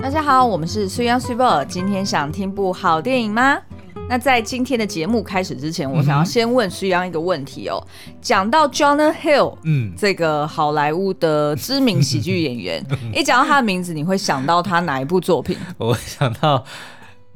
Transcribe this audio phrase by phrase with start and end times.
[0.00, 1.66] 大家好，我们是 Suyan Suiber。
[1.66, 3.58] 今天想听部好电影吗？
[4.08, 7.84] 那在今天的节目开始之前，我想要先问 Suyan 一个问题哦。
[8.22, 15.58] 讲到 Jonah Hill，嗯，这个好莱坞的知名喜剧演员， 一讲到他的名字，你会想到他哪一部作品？
[15.76, 16.64] 我会想到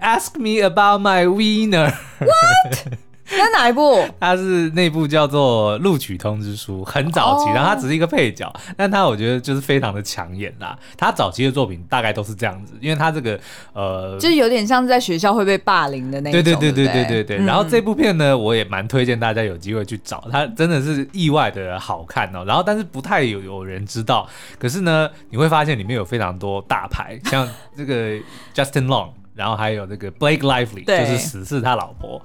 [0.01, 1.93] Ask Me About My Wiener。
[2.21, 2.95] What？
[3.39, 4.05] 那哪一部？
[4.21, 10.79] 他是那部叫做《录取通知书》，很早期，然后他只是一个配角，但他我觉得就是非常的抢眼啦。
[10.97, 13.39] 他早期的作品大概都是这样子，因为他这个
[13.73, 16.43] 呃，就是有点像是在学校会被霸凌的那种。
[16.43, 17.47] 对对对对对对对。
[17.47, 22.45] 然后这部片呢，我也蛮推荐大家有机会去找，他真的是意外的好看哦。
[22.47, 28.17] 然后但是不太有有人知道，可是呢，你会发现里面有非常多大牌， 像这个
[28.55, 32.21] Justin Long，然后还有这个 Blake Lively，就是死侍他老婆。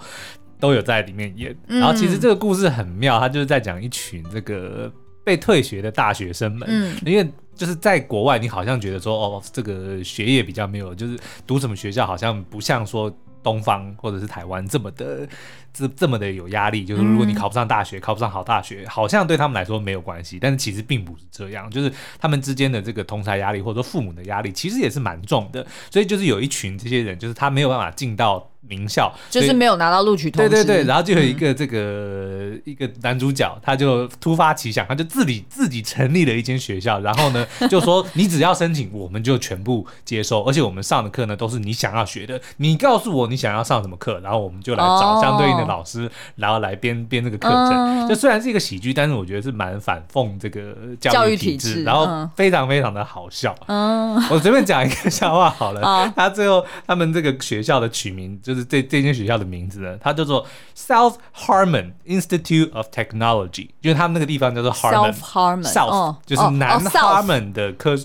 [0.60, 4.92] 都有在里面演，然后其实这个故事很妙，他就是在讲一群这个
[5.24, 15.28] 被退学的大学生们，嗯，因为就是在国外，你好像觉得说，哦，这个学业比较没有，就是读什么学校好像不像说东方或者是台湾这么的。
[15.74, 25.64] 这这么的有压力，就是如果你考不上大学，嗯、考不上好大学，好像对他们来说没有关系，但是其实并不是这样，就是他们之间的这个同侪压力或者说父母的压力，其实也是蛮重的。
[25.92, 30.50] 所以就是有一群这些人，就是他没有办法进到名校，就是没有拿到录取通知。
[30.50, 45.68] 对对对，然后就有一个这个、嗯、一个男主角，他就突发奇想，他就自己自己成立了一间学校，然后呢 就说你只要申请，我们就全部接收，而且我们上的课呢都是你想要学的，你告诉我你想要上什么课，然后我们就来找相对应的。
[45.68, 53.54] 老师，然后来编编这个课程，就虽然是一个喜剧，但是我觉得是蛮反讽这个教育体制，然后非常非常的好笑。
[53.68, 56.10] 嗯，我随便讲一个笑话好了。
[56.16, 67.98] 他最后他们这个学校的取名，就是这这间学校的名字呢，它叫做 South Harmon Institute of Technology，因为他们那个地方叫做 Harmon，South 就是南哈蒙的科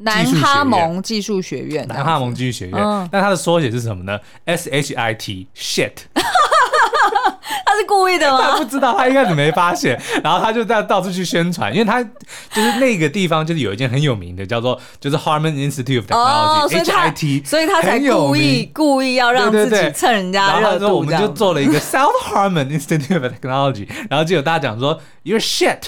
[0.00, 3.08] 南哈蒙技术学院，南哈蒙技术学院。
[3.10, 5.92] 那它的缩写是什么呢？S H I T Shit。
[7.64, 8.52] 他是故意的吗？
[8.52, 20.62] 他不知道，他一开始没发现，然后他就在到处去宣传，因为他就是那个地方就是有一件很有名的叫做就是 Harmon Institute of Technology，HIT，所以他才故意故意要让自己蹭人家热度。
[20.62, 25.82] 然后他说我们就做了一个 South Harmon Institute of Technology，然后就有大家讲说 You're shit，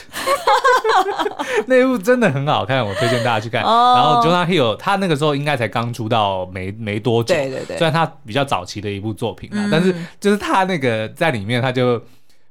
[1.66, 3.62] 那一部真的很好看，我推荐大家去看。
[3.62, 12.03] 然后 Jonah Hill 他那个时候应该才刚出道没没多久，对对对，虽然他比较早期的一部作品嘛，但是就是他那个在里面他就。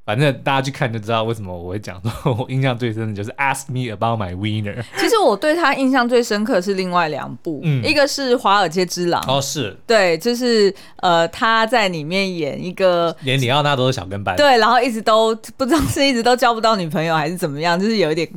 [0.09, 4.83] 反正大家去看就知道为什么我会讲说，我印象最深的就是 Ask Me About My Winner。
[4.97, 9.77] 其实我对他印象最深刻是另外两部，嗯、一个是《华尔街之狼》哦，是。
[9.85, 18.27] 对，就是呃他在里面演一个连李奥纳多的小跟班，对，然后一直都不知道是一直都交不到女朋友还是怎么样，就是有一点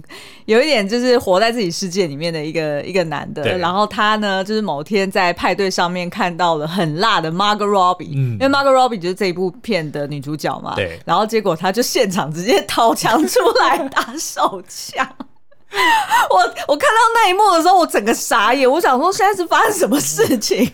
[0.45, 3.57] 有一点就是活在自己世界里面的一个一个男的。
[3.57, 11.57] 然后他呢，就是某天在派对上面看到了很辣的 Margot Robbie，嗯，因为 Margot Robbie 就是这一部片的女主角嘛，对，然后结果。
[11.63, 15.09] 他就现场直接掏枪出来打手枪，
[16.29, 20.69] 我我看到那一幕的时候，我整个傻眼，我想说现在是发生什么事情？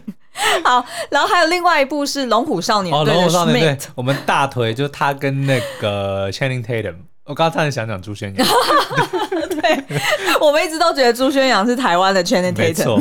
[0.64, 6.94] 好，然后还有另外一部是《龙虎少年队》的 Schmidt，我们大腿就是他跟那个 Channing Tatum。
[7.28, 8.46] 我刚刚差点想讲朱轩阳，
[9.60, 9.84] 对，
[10.40, 12.56] 我们一直都觉得朱轩阳是台湾的 Channing Tatum。
[12.56, 12.98] 没错。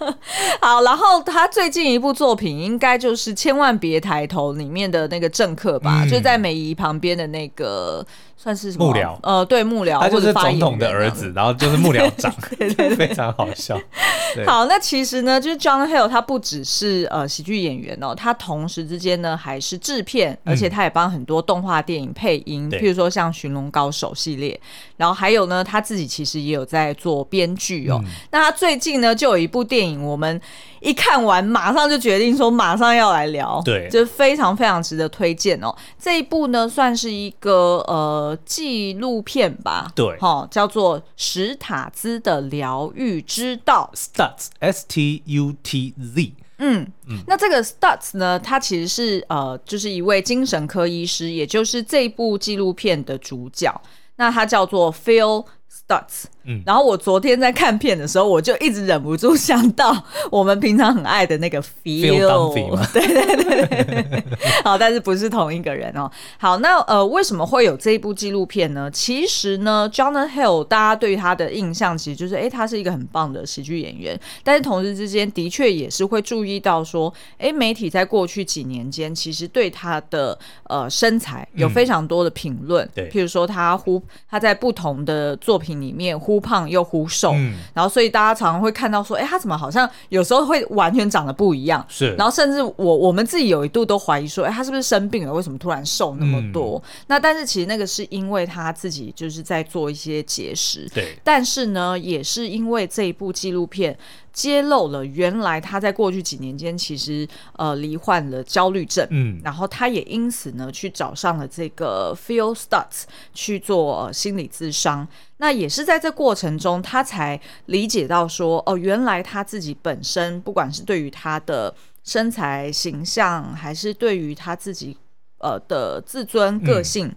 [0.60, 8.06] 好，然后他最近一部作品应该就是《千万别抬头》里面的那个政客吧，嗯、就在美姨旁边的那个。
[8.42, 13.78] 算是什么幕僚，呃，对，幕僚，他就是总统的儿子，然后就是幕僚长， 对对对，非常好笑。
[14.44, 24.58] 好，那其实呢，就是 Jonah Hill 他不只是呃喜剧演员哦，他同时之间呢还是制片，而且他也帮很多动画电影配音，譬如说像《寻龙高手》系列，
[24.96, 28.02] 然后还有呢，他自己其实也有在做编剧哦。
[28.32, 30.40] 那他最近呢，就有一部电影，我们
[30.82, 35.74] 一看完马上就决定说马上要来聊，对，就非常非常值得推荐哦。
[35.98, 38.38] 这一部呢，算是一个呃。
[38.44, 53.80] 纪录片吧，对，哈，叫做《史塔兹的疗愈之道》，Stutz，S T U T Z，嗯嗯，那这个 Stutz 呢，他其实是呃，就是一位精神科医师，也就是这部纪录片的主角，
[54.16, 56.24] 那他叫做 Phil Stutz。
[56.44, 59.96] 嗯，然后我昨天在看片的时候，我就一直忍不住想到
[60.30, 62.52] 我们平常很爱的那个 feel，
[62.92, 64.24] 对对对对，
[64.64, 66.10] 好，但是不是同一个人哦。
[66.38, 68.90] 好，那呃，为什么会有这一部纪录片呢？
[68.90, 74.18] 其实呢，Jonah Hill 大家对于他的印象其实就是，哎，他是一个很棒的喜剧演员。
[74.42, 86.31] 但是同时之间，的确也是会注意到说，哎，媒体在过去几年间，其实对他的呃身材有非常多的评论，对，譬如说他呼他在不同的作品里面呼。
[86.32, 91.84] 忽胖又忽瘦，嗯、然后所以大家常常会看到说，哎，他怎么好像有时候会完全长得不一样？
[91.90, 95.32] 是，然后甚至我我们自己有一度都怀疑说，哎，他是不是生病了？
[95.34, 96.82] 为什么突然瘦那么多？
[96.86, 103.94] 嗯、那但是其实那个是因为他自己就是在做一些节食，对，但是呢，也是因为这一部纪录片。
[104.32, 115.06] 揭露了原来他在过去几年间其实呃罹患了焦虑症，嗯，然后他也因此呢去找上了这个 Phil Stutz 去做、呃、心理咨商。
[115.36, 121.74] 那也是在这过程中，他才理解到说，哦，原来他自己本身不管是对于他的
[122.04, 124.96] 身材形象，还是对于他自己
[125.38, 127.16] 呃的自尊个性，嗯、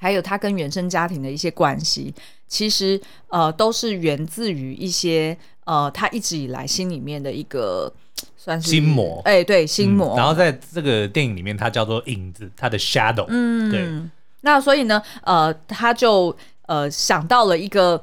[0.00, 2.12] 还有他跟原生家庭的一些关系，
[2.48, 5.36] 其实呃都是源自于一些。
[5.64, 7.92] 呃，他一直以来心里面的一个
[8.36, 10.16] 算是心魔，哎、欸，对，心魔、嗯。
[10.16, 13.26] 然后在这个电影里面，它叫做影子，它的 shadow。
[13.28, 13.88] 嗯，对。
[14.40, 16.36] 那所以呢，呃，他就
[16.66, 18.02] 呃想到了一个。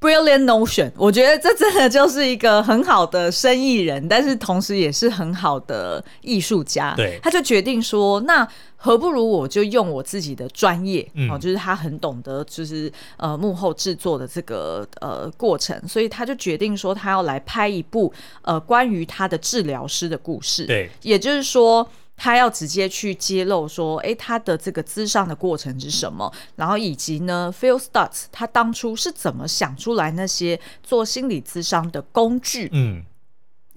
[0.00, 6.94] Brilliant notion，我觉得这真的就是一个很好的生意人，但是同时也是很好的艺术家。
[6.96, 18.10] 对，他就决定说，那何不如我就用我自己的专业，哦、嗯，就是他很懂得，就是呃幕后制作的这个呃过程，所以他就决定说，他要来拍一部
[18.40, 20.64] 呃关于他的治疗师的故事。
[20.64, 21.86] 对，也就是说。
[22.22, 26.30] 他要直接去揭露说，哎，他的这个咨商的过程是什么？
[26.54, 32.68] 然后以及呢，Phil Stutz 他当初是怎么想出来那些做心理咨商的工具？
[32.72, 33.02] 嗯。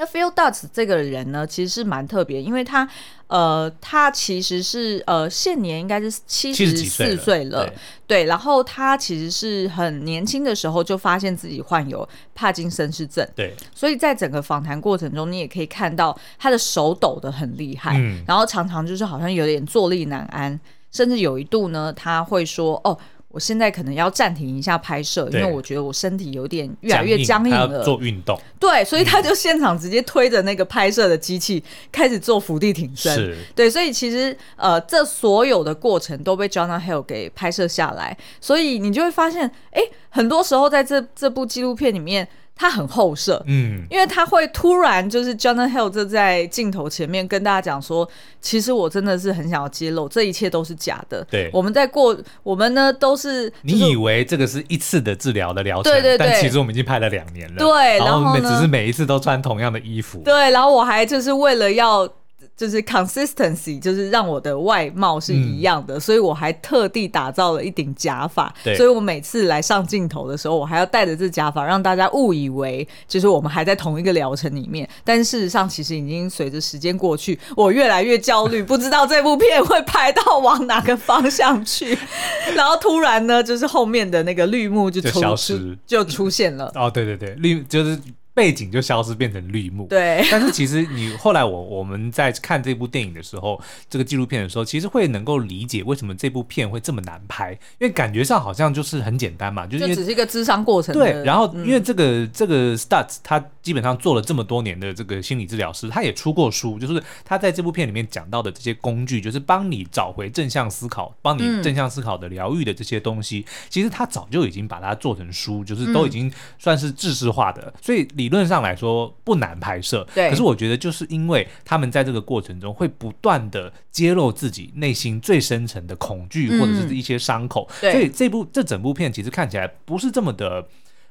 [0.03, 2.87] 那 Phil Stutz 这个人呢，其实是蛮特别，因为他，
[3.27, 7.73] 呃，他其实是呃，现年应该是七十四岁了，对，
[8.05, 8.23] 对。
[8.25, 13.55] 然后他其实是很年轻的时候就发现自己患有帕金森氏症，对。
[13.73, 20.59] 所以在整个访谈过程中，你也可以看到他的手抖得很厉害，嗯，然后常常就是好像有点坐立难安，
[20.91, 22.97] 甚至有一度呢，他会说：“哦。”
[23.33, 27.79] 我现在可能要暂停一下拍摄，因为我觉得我身体有点越来越僵硬了。
[27.79, 33.11] 硬做运动，对，所以他就现场直接推着那个拍摄的机器开始做伏地挺身。
[33.15, 39.81] 是，对，所以其实呃，这所有的过程都被 Jonah Hill 给拍摄下来，所以你就会发现，哎，
[40.11, 42.27] 很多时候在这这部纪录片里面。
[42.55, 48.07] 他很后设，嗯，因为他会突然就是 Jonah Hill 就在镜头前面跟大家讲说，
[48.39, 51.25] 其实我真的是很想要揭露，这一切都是假的。
[51.29, 57.57] 对，我们在过，我们呢都是、就是、你以为这个是一次的治疗的疗程，对对对，但其实我们已经拍了两年了。
[57.57, 60.21] 对，然后只是每一次都穿同样的衣服。
[60.23, 62.07] 对，然后我还就是为了要。
[62.55, 68.53] 就是 consistency，就是让我的外貌是一样的，嗯、所以我还特地打造了一顶假发。
[68.75, 74.87] 所以我每次来上镜头的时候，我还要戴着这假发，让大家误以为就是我们还在同一个疗程里面。
[75.03, 81.97] 但事实上，其实已经随着时间过去，我越来越焦虑，不知道这部片会拍到往哪个方向去。
[82.55, 86.71] 然后突然呢，就是后面的那个绿幕就，就消失，就出现了。
[86.75, 87.99] 哦，对对对，绿就是。
[88.33, 89.85] 背景就消失，变成绿幕。
[89.87, 100.93] 对， 但是其实你后来我我们在看这部电影的时候，这个纪录片的时候，其实会能够理解为什么这部片会这么难拍，因为感觉上好像就是很简单嘛，就是只是一个智商过程。
[100.93, 118.07] 对，然后因为这个、嗯、这个 Stutz 他基本上做了这么多年的这个心理治疗师，他也出过书，就是他在这部片里面讲到的这些工具，就是帮你找回正向思考，帮你正向思考的疗愈的这些东西，嗯、其实他早就已经把它做成书，就是都已经算是制式化的，嗯、所以。
[118.23, 120.29] 理论上来说不难拍摄，对。
[120.29, 130.65] 可是我觉得就是因为他们在这个过程中会不断的揭露自己内心最深层的恐惧或者是一些伤口，嗯、所以这部这整部片其实看起来不是这么的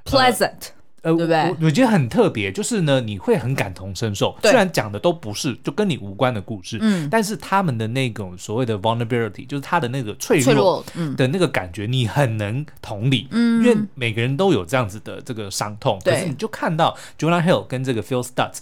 [0.07, 0.49] pleasant。
[0.51, 1.37] 呃，对不对？
[1.49, 4.37] 我我觉得很特别，就是呢，你会很感同身受。
[4.41, 10.85] 虽然讲的都不是就跟你无关的故事，嗯，但是他们的那种所谓的 vulnerability，就是他的那个脆弱
[11.17, 15.99] 的那个感觉，你很能同理，嗯，因为每个人都有这样子的这个伤痛。
[16.05, 18.61] 可是你就看到 Jonah Hill 跟这个 Phil Stutz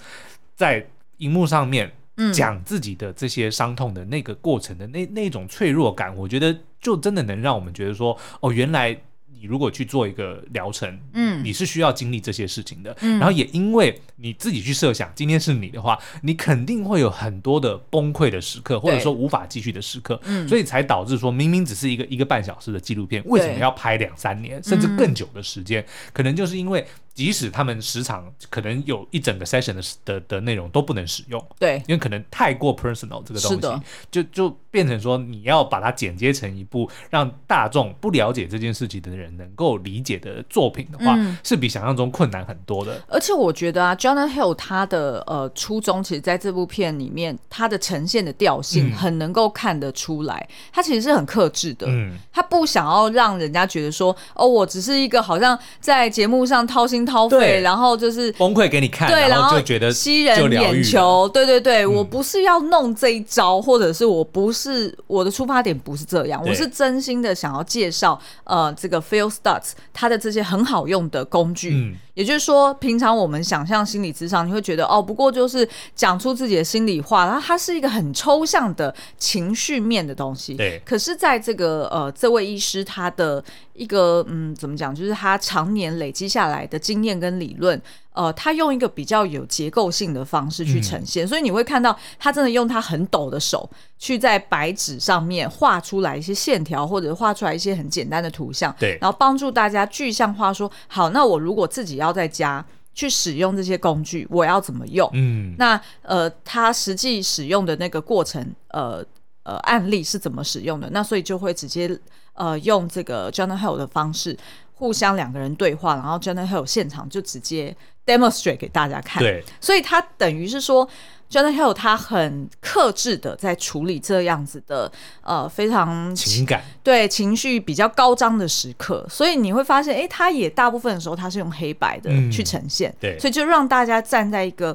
[0.57, 0.87] 在
[1.19, 1.93] 荧幕上面
[2.33, 8.99] 讲自己的这些伤痛的那个过程的那那种脆弱感，我觉得就真的能让我们觉得说，哦，原来。
[9.33, 25.85] 你如果去做一个疗程，嗯，你是需要经历这些事情的，嗯，然后也因为你自己去设想，今天是你的话，你肯定会有很多的崩溃的时刻，或者说无法继续的时刻，嗯，所以才导致说，明明只是一个一个半小时的纪录片，为什么要拍两三年甚至更久的时间？
[26.13, 33.81] 可能就是因为即使他们时常可能有一整个 session 的的的内容都不能使用，对，因为可能太过 personal 这个东西，的。
[34.11, 43.01] 就就变成说你要把它剪接成一部让大众不了解这件事情的人能够理解的作品的话，嗯、是比想象中困难很多的。
[43.09, 71.75] 而且我觉得啊，Jonah Hill 他的呃初衷，其实在这部片里面，他的呈现的调性很能够看得出来，嗯、他其实是很克制的，嗯，他不想要让人家觉得说，哦，我只是一个好像在节目上掏心掏肺，对然后就是崩溃给你看，对，然后就觉得吸人眼球，对对对，嗯、我不是要弄这一招，或者是我不是我的出发点不是这样，我是真心的想要介绍呃这个 Feel Starts 它的这些很好用的工具。
[71.75, 80.53] 嗯也就是说，平常我们想象心理智商，你会觉得哦，不过就是讲出自己的心里话，然后它是一个很抽象的情绪面的东西。
[80.55, 80.83] 对。
[80.85, 87.81] 可是，在这个呃，这位医师他的一个嗯，怎么讲，就是他常年累积下来的经验跟理论。
[88.13, 105.09] 呃，他用一个比较有结构性的方式去呈现，嗯、所以你会看到他真的用他很抖的手去在白纸上面画出来一些线条，或者画出来一些很简单的图像，对，然后帮助大家具象化说，好，那我如果自己要在家去使用这些工具，我要怎么用？
[105.13, 109.03] 嗯，那呃，他实际使用的那个过程，呃
[109.45, 110.91] 呃，案例是怎么使用的？
[110.91, 111.99] 那所以就会直接
[112.35, 114.37] 呃用这个 Jonah Hill 的方式。
[114.81, 119.23] 互相两个人对话，然后 Jonah Hill 现场就直接 demonstrate 给大家看。
[119.23, 120.89] 对，所以他等于是说
[121.31, 126.63] ，Jonah Hill 他很克制的在处理这样子的呃非常情感。
[126.83, 134.75] 对情绪比较高涨的时刻，所以你会发现，哎，他也大部分的时候他是用黑白的去呈现，对，所以就让大家站在一个。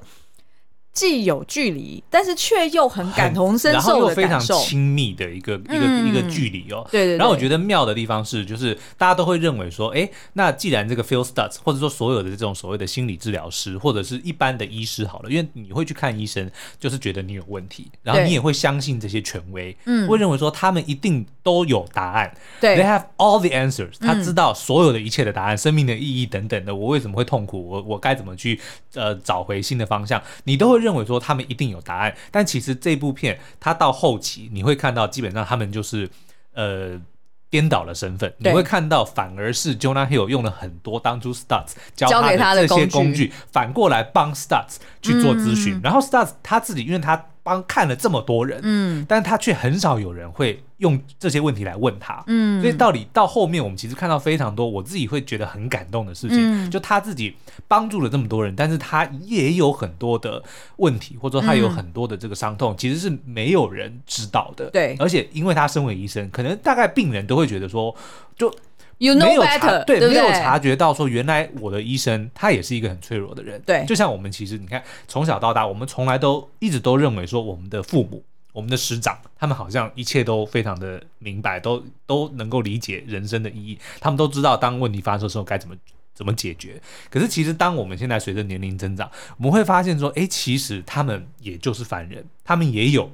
[0.96, 6.88] 既有距离，但是却又很感同身受的感受，然后又非常亲密的一个、嗯、一个一个距离哦。
[6.90, 7.18] 对对对。
[7.18, 16.50] 然后我觉得妙的地方是，就是大家都会认为说，哎，那既然这个 Phil Stutz 或者说所有的这种所谓的心理治疗师或者是一般的医师好了，因为你会去看医生，
[16.80, 28.58] 就是觉得你有问题，然后你也会相信这些权威，嗯，会认为说他们一定都有答案，对，They have all the answers，他知道所有的一切的答案，嗯、生命的意义等等的，我为什么会痛苦，我我该怎么去
[28.94, 31.66] 呃找回新的方向，你都会认为说他们一定。
[31.66, 36.08] 有答案，但其实这部片它到后期你会看到，基本上他们就是
[36.54, 37.02] 呃
[37.50, 38.32] 颠倒了身份。
[38.38, 45.76] 你会看到，反而是 Jonah Hill 用了很多当初 Stutz 教他的这些工具，反过来帮 Stutz 去做咨询。
[45.78, 47.26] 嗯、然后 Stutz 他自己，因为他。
[47.46, 57.36] 帮看了这么多人，嗯，但是他却很少有人会用这些问题来问他，嗯，所以到底到后面，我们其实看到非常多，我自己会觉得很感动的事情，嗯，就他自己
[57.68, 60.42] 帮助了这么多人，但是他也有很多的
[60.78, 67.96] 问题，或者说他有很多的这个伤痛，其实是没有人知道的，对，而且因为他身为医生，可能大概病人都会觉得说，
[68.36, 68.52] 就。
[68.98, 73.62] You know 没有 better, 察对没有察觉到说，原来我的医生他也是一个很脆弱的人。
[73.66, 78.24] 对，就像我们其实你看，从小到大，我们从来都一直都认为说，我们的父母、
[78.54, 85.76] 我们的师长，他们好像一切都非常的明白，都都能够理解人生的意义，他们都知道当问题发生的时候该怎么
[86.14, 86.82] 怎么解决。
[87.10, 93.12] 可是其实当我们现在随着年龄增长，我们会发现说，哎，其实他们也就是凡人，他们也有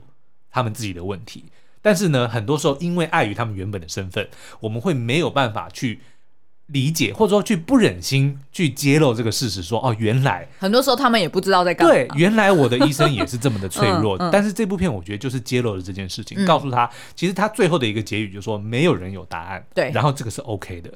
[0.52, 1.46] 他们自己的问题。
[1.82, 4.28] 但是呢，很多时候因为碍于他们原本的身份，
[4.60, 6.00] 我们会没有办法去
[6.68, 11.94] 理解，或者说去不忍心去揭露这个事实说，说哦，原来很多时候他们也不知道在干嘛。
[11.94, 14.16] 对，原来我的医生也是这么的脆弱。
[14.18, 19.66] 嗯嗯、但是这部片我觉得就是揭露了这件事情，嗯、告诉他，其实他最后的一个结语就是说，没有人有答案。
[19.74, 20.90] 对，然后这个是 OK 的。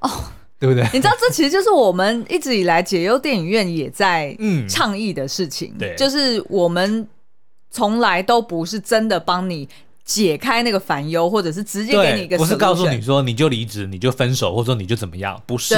[0.00, 0.10] 哦，
[0.58, 0.82] 对不对？
[0.92, 4.36] 你知道，这其实就是我们一直以来解忧电影院也在
[4.68, 5.72] 倡议的事情。
[5.76, 7.08] 嗯、对，就是我们
[7.70, 9.66] 从来都不是真的帮你。
[10.04, 15.74] 解开那个烦忧，或者是直接给你一个，不是告诉你说你就离职，你就分手，或者说你就怎么样，不是，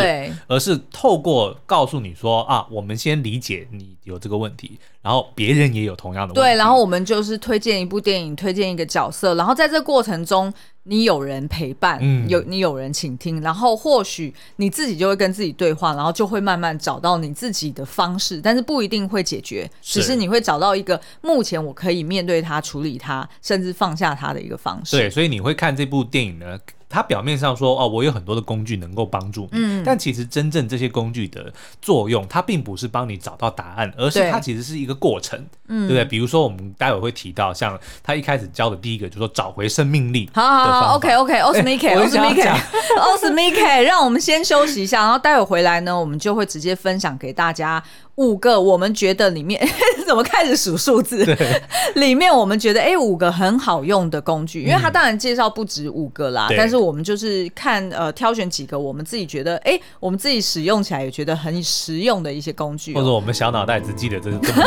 [0.48, 4.78] 而是透过告诉你说啊，我们先理解你有这个问题。
[5.06, 6.40] 然后别人也有同样的问题。
[6.40, 24.96] 对，然后我们就是推荐一部电影，推荐一个角色，然后在这过程中，你有人陪伴，嗯、有你有人倾听，然后或许你自己就会跟自己对话，然后就会慢慢找到你自己的方式，但是不一定会解决，只是你会找到一个目前我可以面对它、处理它，甚至放下它的一个方式。
[24.96, 26.58] 对，所以你会看这部电影呢？
[26.88, 31.52] 他表面上说哦，我有很多的工具能够帮助你，嗯，但其实真正这些工具的
[31.82, 36.04] 作用，它并不是帮你找到答案，而是它其实是一个过程，嗯，对不对？
[36.04, 40.30] 比如说我们待会会提到，像他一开始教的第一个，就是说找回生命力。
[40.32, 47.82] 好好好，OK OK，Osmike，Osmike，Osmike，让我们先休息一下，然后待会回来呢，我们就会直接分享给大家
[48.16, 49.60] 五个我们觉得里面
[50.06, 51.24] 怎么开始数数字？
[51.24, 51.62] 对，
[51.96, 64.62] 里面我们觉得哎，五个很好用的工具，因为他当然介绍不止五个啦，嗯、但是我们就是看呃挑选几个我们自己觉得哎，我们自己使用起来也觉得很实用的一些工具，或者我们小脑袋只记得这是这么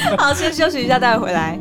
[0.00, 0.16] 多。
[0.18, 1.58] 好，先休息一下，待会回来。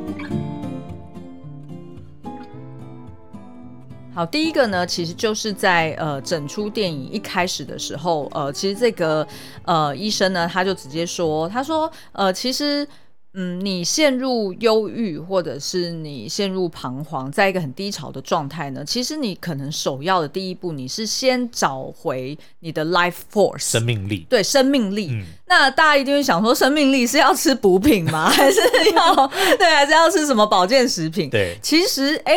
[4.14, 9.26] 好，第一个呢，其实就是在呃整出电影一开始的时候，呃，其实这个
[9.64, 12.88] 呃医生呢，他就直接说，他说，呃，其实。
[13.34, 18.84] 嗯，你陷入忧郁，或者是你陷入彷徨，在一个很低潮的状态呢？
[18.84, 25.12] 其实你可能首要的第一步，你是先找回你的 life force 生命力，对生命力。
[25.12, 28.28] 嗯、那大家一定会想说，生命力是要吃补品吗？
[28.36, 28.60] 还是
[28.94, 29.16] 要
[29.58, 31.30] 对，还是要吃什么保健食品？
[31.30, 32.36] 对，其实哎，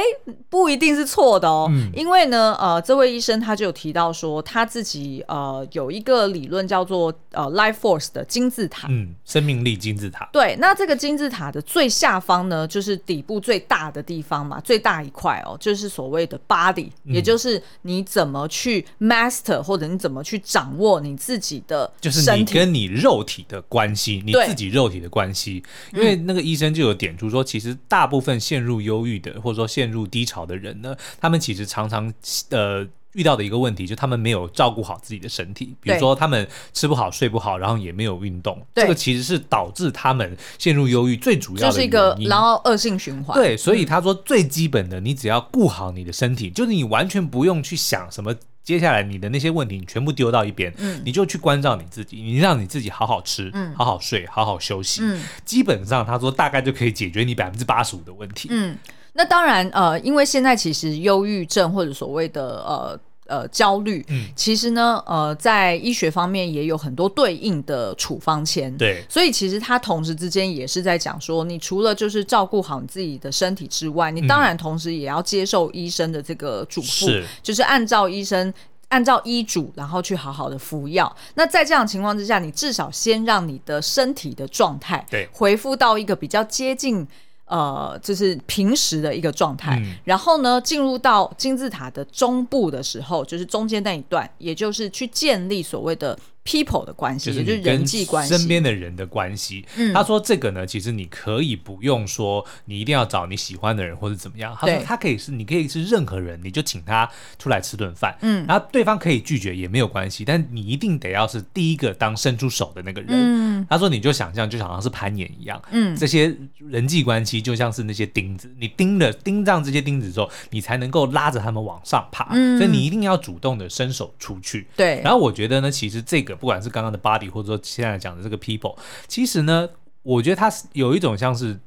[0.49, 1.67] 不一定是错的哦。
[1.71, 10.29] 嗯、因为呢，呃，这位医生他就有提到说，他自己呃有一个理论叫做呃 life force 的金字塔，嗯，生命力金字塔。
[10.33, 10.85] 对，那这。
[10.85, 25.63] 这个金字塔的最下方呢，就是底部最大的地方嘛，最大一块哦，就是所谓的 body，嗯，也就是你怎么去 master 或者你怎么去掌握你自己的身体，就是你跟你肉体的关系，你自己肉体的关系。
[25.93, 32.13] 因为那个医生就有点出说，其实大部分陷入忧郁的或者说陷入低潮的人呢，他们其实常常
[32.51, 32.87] 呃。
[33.15, 41.71] 遇到的一个问题，就是他们没有照顾好自己的身体，比如说他们吃不好、睡不好，然后也没有运动，这个其实是导致他们陷入忧郁最主要的。
[41.71, 43.33] 就是一个然后恶性循环。
[43.37, 48.35] 对，所以他说最基本的，你只要顾好你的身体，嗯、就是你完全不用去想什么
[48.65, 58.77] 接下来你的那些问题，你全部丢到一边，嗯，你就去关照你自己，你让你自己好好吃，嗯，好好睡，好好休息，嗯，基本上他说大概就可以解决你百分之八十五的问题，嗯。
[59.17, 78.53] 那当然，呃，因为现在其实忧郁症或者所谓的呃呃焦虑，嗯，其实呢，呃，在医学方面也有很多对应的处方签，对，所以其实它同时之间也是在讲说，你除了就是照顾好你自己的身体之外，你当然同时也要接受医生的这个嘱咐，是，就是按照医生
[78.89, 81.15] 按照医嘱，然后去好好的服药。
[81.35, 85.29] 那在这样的情况之下，你至少先让你的身体的状态对。
[85.33, 87.07] 恢复到一个比较接近。
[87.47, 96.19] 呃，就是平时的一个状态，嗯、然后呢，进入到金字塔的中部的时候，就是中间那一段，也就是去建立所谓的。
[96.45, 99.65] People 的关系，也就是人际关系，身边的人的关系。
[99.77, 104.55] 嗯，他说这个呢，其实你可以不用说，你一定要找你喜欢的人或者怎么样。
[104.61, 108.15] 他说他可以是，你可以是任何人，你就请他出来吃顿饭。
[108.21, 113.11] 嗯，然后对方可以拒绝也没有关系，但你一定得要是第一个当伸出手的那个人。
[113.11, 115.61] 嗯，他说你就想象，就好像是攀岩一样。
[115.71, 122.29] 嗯，这些人际关系就像是那些钉子，你钉了钉上这些钉子之后，你才能够拉着他们往上爬。
[122.33, 124.67] 嗯，所以你一定要主动的伸手出去。
[124.77, 126.34] 对，然后我觉得呢，其实这个。
[126.35, 129.69] 不管是刚刚的 body，或者说现在讲的这个 people，其实呢，
[130.03, 131.59] 我觉得它是有一种像是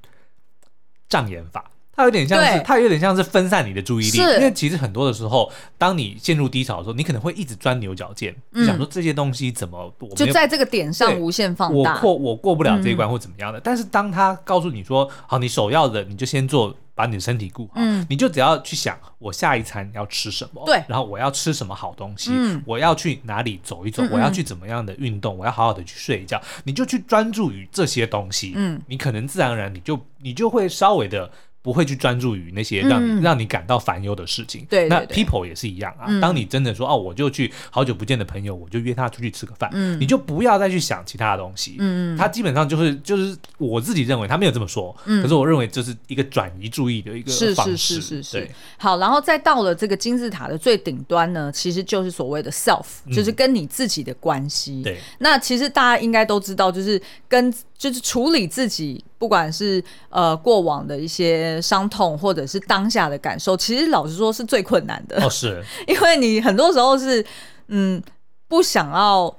[1.09, 4.17] 障眼法，它有点像是，它有点像是分散你的注意力。
[4.19, 13.57] 因为其实很多的时候，当你陷入低潮的时候，你可能会一直钻牛角尖，嗯、想说这些东西怎么我就在这个点上无限放大，我过我过不了这一关或怎么样的。
[13.57, 16.73] 嗯、但是当他告诉你说，好，你首要的你就先做。
[16.97, 31.31] 把你的身体顾好，嗯，你就只要去想我下一餐要吃什么，对，然后我要吃什么好东西，嗯，我要去哪里走一走，我要去怎么样的运动，我要好好的去睡一觉，你就去专注于这些东西，嗯，你可能自然而然你就你就会稍微的。
[31.67, 34.65] 不会去专注于那些让你、嗯、让你感到烦忧的事情。
[34.69, 36.05] 对，对，对，那 people 也是一样啊。
[36.07, 41.75] 嗯、当你真的说哦，我就去好久不见的朋友，我就约他出去吃个饭，嗯，你就不要再去想其他的东西。
[41.79, 47.75] 嗯，他基本上就是就是我自己认为他没有这么说，嗯，可是我认为这是一个转移注意的一个方式。
[47.75, 48.31] 是是是是是。
[48.37, 54.75] 对好，然后再到了这个金字塔的最顶端呢，其实就是所谓的 self，就是跟你自己的关系。
[54.75, 57.53] 嗯、对，那其实大家应该都知道，就是跟。
[57.77, 65.23] 就是处理自己，不管是呃过往的一些伤痛，或者是当下的感受，其实老实说是最困难的。
[65.23, 67.25] 哦，是， 因为你很多时候是
[67.67, 68.01] 嗯
[68.47, 69.35] 不想要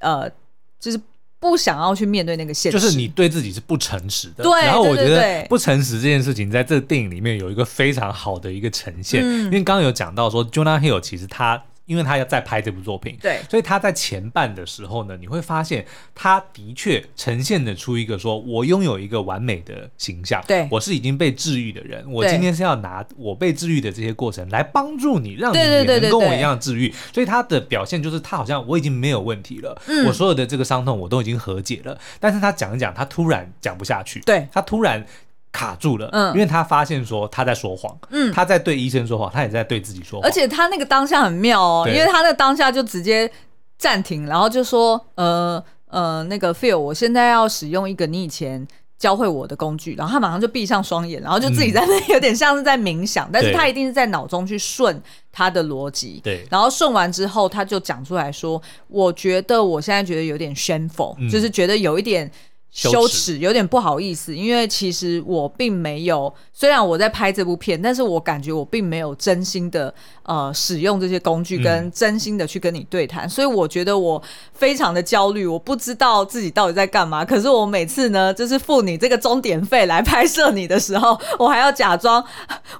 [0.00, 0.30] 呃，
[0.78, 1.00] 就是
[1.38, 4.44] 不想要去面对那个现实，就是你对自己是不诚实的。
[4.44, 11.62] 对，然后我觉得不诚实这件事情，在这个电影里面有一个非常好的一个呈现，嗯、因为刚刚有讲到说，Jonah Hill 其实他。
[11.84, 26.92] 因为他要再拍这部作品，对，所以他在前半的时候呢，你会发现他的确呈现得出一个说，我拥有一个完美的形象，对，我是已经被治愈的人，我今天是要拿我被治愈的这些过程来帮助你，让你也能跟我一样治愈。
[27.12, 35.04] 所以他的表现就是他好像我已经没有问题了，嗯，我所有的这个伤痛我都已经和解了，但是他讲一讲，他突然讲不下去，对，他突然。
[35.52, 43.30] 卡住了，嗯，因为他发现说他在说谎，嗯，他在对医生说谎，他也在对自己说谎，而且他那个当下很妙哦，因为他那个当下就直接
[43.78, 45.62] 暂停，然后就说，呃。
[45.92, 48.66] 呃，那个 Phil，我现在要使用一个你以前
[48.98, 54.98] 教会我的工具，然后他马上就闭上双眼，然后就自己在那里有点像是在冥想，嗯、但是他一定是在脑中去顺
[55.30, 62.32] 他的逻辑，对，然后顺完之后，他就讲出来说，我觉得我现在觉得有点 shameful，、嗯、就是觉得有一点。
[62.72, 77.24] 羞耻，有点不好意思，因为其实我并没有，虽然我在拍这部片，但是我感觉我并没有真心的呃使用这些工具，跟真心的去跟你对谈，嗯、所以我觉得我非常的焦虑，我不知道自己到底在干嘛。
[77.24, 82.24] 可是我每次呢，就是付你这个钟点费来拍摄你的时候，我还要假装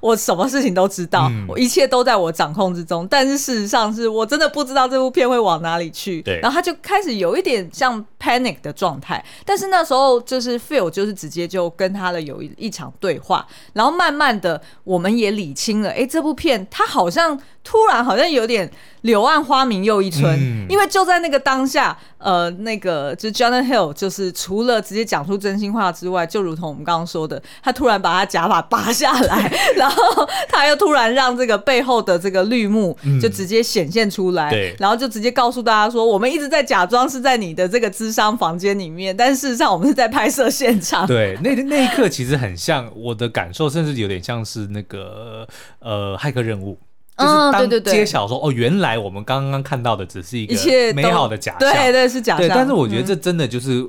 [0.00, 3.07] 我什么事情都知道，嗯、我一切都在我掌控之中。
[3.09, 6.22] 但是事实上是我真的不知道这部片会往哪里去。
[6.22, 17.32] 对，然后他就开始有一点像 panic 的状态，但是那时候就是 Phil 就是直接就跟他的有一一场对话，然后慢慢的我们也理清了，哎，这部片它好像
[17.64, 18.71] 突然好像有点
[19.03, 41.07] 柳暗花明又一村，嗯、因为就在那个当下，呃，那个就是 Jonah Hill 就是除了直接讲出真心话之外，就如同我们刚刚说的，他突然把他假发拔下来， 然后他又突然让这个背后的这个绿幕就直接显现出来，嗯、然后就直接告诉大家说，我们一直在假装是在你的这个智商房间里面，但事实上我们是在拍摄现场。
[41.07, 45.47] 对，那那一刻其实很像我的感受，甚至有点像是那个
[45.79, 46.79] 呃骇客任务。
[47.22, 50.54] 就是当揭晓说哦，原来我们刚刚看到的只是一个
[50.94, 52.46] 美好的假象，对对是假象。
[52.46, 53.88] 对但是我觉得这真的就是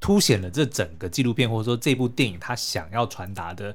[0.00, 3.74] 凸显了这整个纪录片或者说这部电影它想要传达的。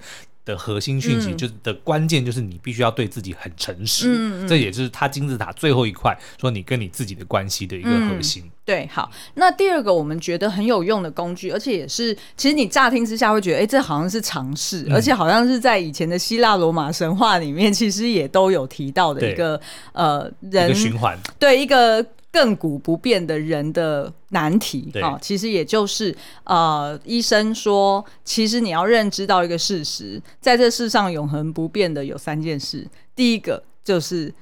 [0.49, 4.07] 的核心讯息，就是的关键，就是你必须要对自己很诚实。
[4.09, 8.41] 嗯，这也是他金字塔最后一块，说你跟你自己的关系的一个核心。
[8.45, 19.61] 嗯、对，好，那第二个我们觉得很有用的工具，而且也是，其实你乍听之下会觉得，哎，这好像是常识，嗯、而且好像是在以前的希腊罗马神话里面，其实也都有提到的一个
[19.93, 22.03] 呃人循环，对一个。
[22.31, 34.33] 亘古不变的人的难题啊，其实也就是呃，医生说，其实你要认知到一个事实，在这世上永恒不变的有三件事，第一个就是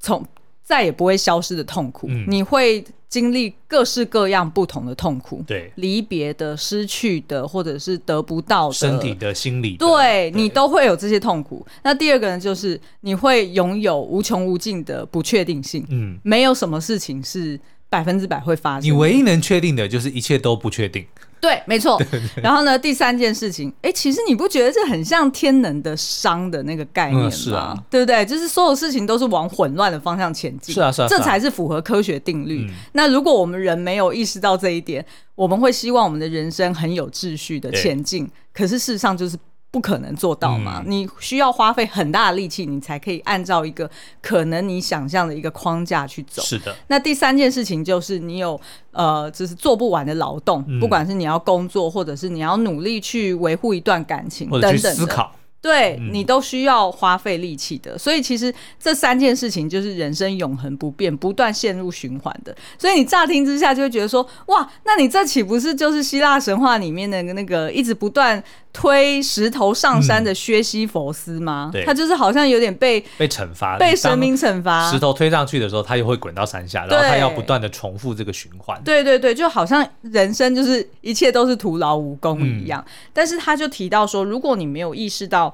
[0.00, 0.24] 从
[0.62, 2.84] 再也不会消失的痛苦，嗯、你会。
[3.08, 11.66] 经历各式各样不同的痛苦，对，离别的、失去的，或者是得不到的，身体的、心理的，对，对你都会有这些痛苦。
[11.82, 18.86] 那第二个呢，就是你会拥有无穷无尽的不确定性，嗯，没有什么事情是百分之百会发生。
[18.86, 21.06] 你唯一能确定的就是一切都不确定。
[21.40, 22.00] 对，没错。
[22.42, 27.28] 然后呢，第三件事情，哎，其实你不觉得这很像天能的商的那个概念吗？
[27.28, 28.24] 嗯、是啊，对不对？
[28.24, 30.74] 就是所有事情都是往混乱的方向前进。
[30.74, 32.66] 是啊，是啊，这才是符合科学定律。
[32.68, 39.36] 嗯、那如果我们人没有意识到这一点，我们会希望我们的人生很有秩序的前进，可是事实上就是。
[39.70, 40.82] 不可能做到嘛？
[40.84, 43.90] 嗯、你需要花费很大的力气，你才可以按照一个
[44.22, 46.42] 可能你想象的一个框架去走。
[46.42, 46.74] 是的。
[46.86, 48.58] 那第三件事情就是你有
[48.92, 54.94] 呃，就是做不完的劳动，嗯、不管是你要工作，或者是你要努力去维护一段感情等等的。
[54.94, 55.32] 思考。
[55.60, 62.56] 对、嗯、你都需要花费力气的，所以其实这三件事情就是人生永恒不变、不断陷入循环的。
[62.78, 68.40] 所以你乍听之下就会觉得说，哇，那你这岂不是就是希腊神话里面的那个一直不断
[68.80, 71.72] 推石头上山的薛西佛斯吗？
[71.84, 74.88] 他就是好像有点被被惩罚，被神明惩罚。
[74.88, 78.80] 石头推上去的时候，他又会滚到山下，然后他要不断的重复这个循环。
[78.84, 82.80] 对对对，就好像人生就是一切都是徒劳无功一样。
[82.86, 85.52] 嗯、但是他就提到说，如果你没有意识到。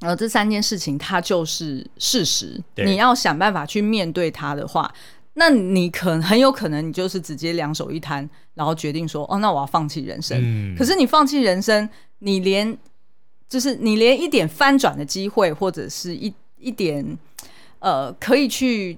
[0.00, 4.92] 呃，这三件事情它就是事实，你要想办法去面对它的话，
[5.34, 10.38] 那你可能很有可能你就是直接两手一摊，然后决定说，哦，那我要放弃人生。
[10.42, 12.76] 嗯、可是你放弃人生，你连
[13.48, 17.18] 就是你连一点翻转的机会，或者是一一点
[17.78, 18.96] 呃可以去。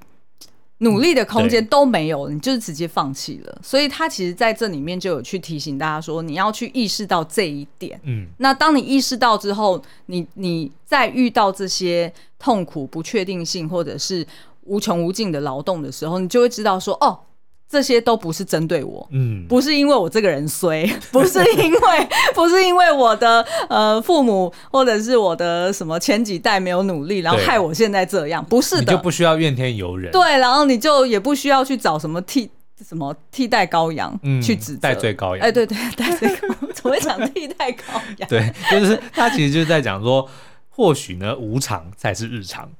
[0.80, 3.58] 努力的空间都没有，你就是直接放弃了。
[3.62, 7.98] 所以他其实在这里面就有去提醒大家说，你要去意识到这一点。
[8.04, 14.26] 嗯，那当你意识到之后，你你在遇到这些痛苦、不确定性或者是
[14.64, 17.20] 无穷无尽的劳动的时候，你就会知道说，哦。
[17.68, 32.48] 这些都不是针对我，嗯，不是因为我这个人衰， 不是因为 不是因为我的呃父母或者是我的什么前几代没有努力，然后害我现在这样，不是的，你就不需要怨天尤人，对，然后你就也不需要去找什么替
[32.86, 38.28] 什么替代羔羊去指责，代罪羔羊，哎，对对， 代罪羔羊，怎么会讲替代羔羊？
[38.28, 40.28] 对，就是他其实就是在讲说，
[40.70, 42.70] 或许呢，无常才是日常。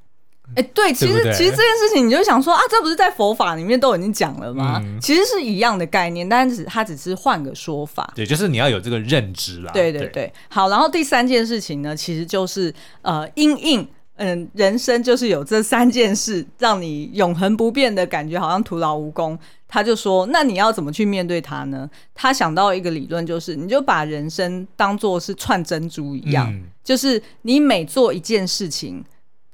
[0.55, 4.81] 哎，欸、对，其实其实这件事情，你就想说啊，这不是在佛法里面都已经讲了吗？
[4.83, 8.11] 嗯、其实是一样的概念，但是它只是换个说法。
[8.15, 9.71] 对，就是你要有这个认知啦。
[9.73, 10.69] 对对对，对好。
[10.69, 19.37] 然后第三件事情呢，其实就是呃，因应嗯，人生就是有这三件事让你永恒不变的感觉，好像徒劳无功。
[19.69, 29.03] 他就说：“那你要怎么去面对它呢？”他想到一个理论，就是你就把人生当做是串珍珠一样，嗯、就是你每做一件事情，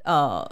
[0.04, 0.48] 呃，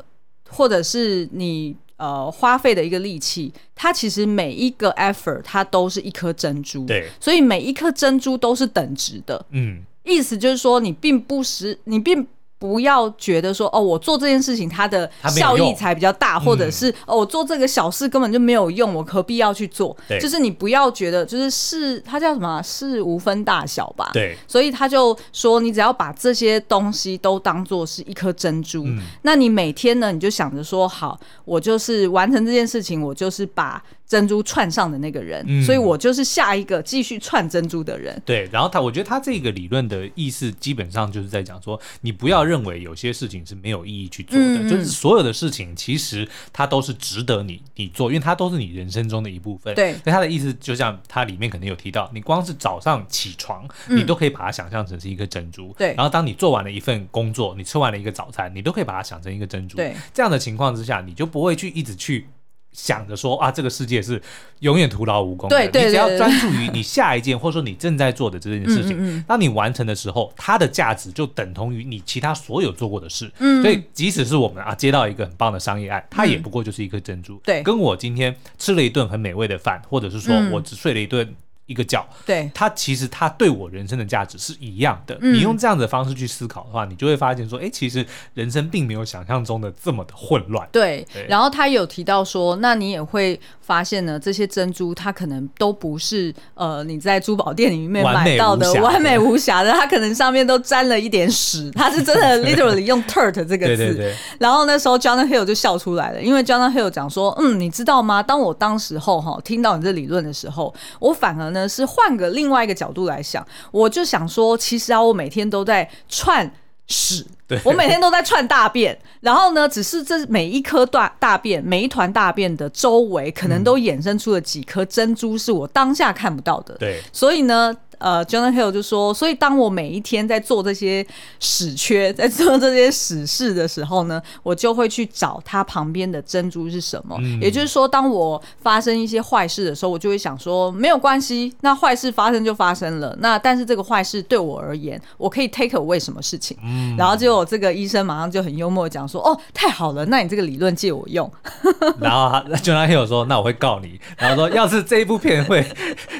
[0.52, 9.46] 或者是你呃花费的一个力气，它其实每一个 effort 它都是一颗珍珠，对，所以每一颗珍珠都是等值的。
[9.52, 12.28] 嗯，意思就是说，你并不是你并。
[12.62, 19.98] 不要觉得说哦，我做这件事情它的效益才比较大，或者是、嗯、哦，我做这个小事根本就没有用，我何必要去做？
[20.22, 24.12] 就是你不要觉得就是事，它叫什么事无分大小吧？
[24.14, 33.82] 对，所以他就说，你只要把这些东西都当做是一颗珍珠，嗯、那你每天呢，你就想着说，好，我就是完成这件事情，我就是把。
[34.12, 38.22] 珍珠串上的那个人，嗯、所以我就是下一个继续串珍珠的人。
[38.26, 49.74] 对，然后他，我觉得他这个理论的意思基本上就是在讲说，你不要认为有些事情是没有意义去做的，嗯、就是所有的事情其实它都是值得你你做，因为它都是你人生中的一部分。
[49.76, 55.74] 对，所以他的意思就像他里面可能有提到，你光是早上起床，你都可以把它想象成是一颗珍珠。
[55.78, 59.78] 对、嗯，然后当你做完了一份工作，你吃完了一个早餐，你都可以把它想成一个珍珠。
[59.78, 62.28] 对，这样的情况之下，你就不会去一直去。
[62.72, 64.22] 想着说啊，这个世界是
[64.60, 65.70] 永远徒劳无功的。
[65.70, 73.32] 对，你只要专注于 你下一件，或者说你正在做的这件事情，嗯嗯嗯，当你完成的时候，它的价值就等同于你其他所有做过的事。
[73.40, 77.40] 嗯，所以即使是我们啊接到一个很棒的商业案，它也不过就是一颗珍珠。
[77.44, 81.36] 对，跟我今天吃了一顿很美味的饭，或者是说我只睡了一顿。
[81.72, 85.18] 一个角，对，他其实他对我人生的价值是一样的。
[85.22, 90.68] 嗯、你用这样的方式去思考的话，你就会发现说，哎，其实人生并没有想象中的这么的混乱。
[90.72, 93.40] 对，对，然后他有提到说，那你也会
[93.72, 101.72] 发现呢，这些珍珠它可能都不是呃你在珠宝店里面买到的完美无瑕的，它可能上面都沾了一点屎。
[101.74, 103.78] 它是真的 literally 用 turt 这个字。
[103.78, 104.14] 对对对。
[104.40, 108.22] 然后那时候 Jonah Hill 就笑出来了，因为 Jonah Hill 讲说，嗯，你知道吗？
[108.22, 111.62] 当我当时候哈听到你这理论的时候，我反而呢。
[111.72, 116.52] 是换个另外一个角度来想，我就想说，其实啊，我每天都在串
[116.92, 126.76] 屎，对我每天都在串大便， 然后呢，只是这每一颗大大便，每一团大便的周围，可能都衍生出了几颗珍珠，是我当下看不到的。
[126.76, 127.76] 对，所以呢。
[128.02, 131.06] 呃，Jonah Hill 就说，所以当我每一天在做这些
[131.40, 137.16] 屎缺，在做这些屎事的时候呢，我就会去找它旁边的珍珠是什么。
[137.20, 143.16] 嗯、也就是说，当我发生一些坏事的时候，我就会想说，没有关系，那坏事发生就发生了。
[143.20, 146.58] 那但是这个坏事对我而言，我可以 take away 什么事情？
[146.64, 151.32] 嗯、然后结果这个医生马上就很幽默讲说，哦，太好了，那你这个理论借我用。
[152.02, 154.00] 然后 Jonah Hill 说，那我会告你。
[154.18, 155.66] 然后说，要是这一部片会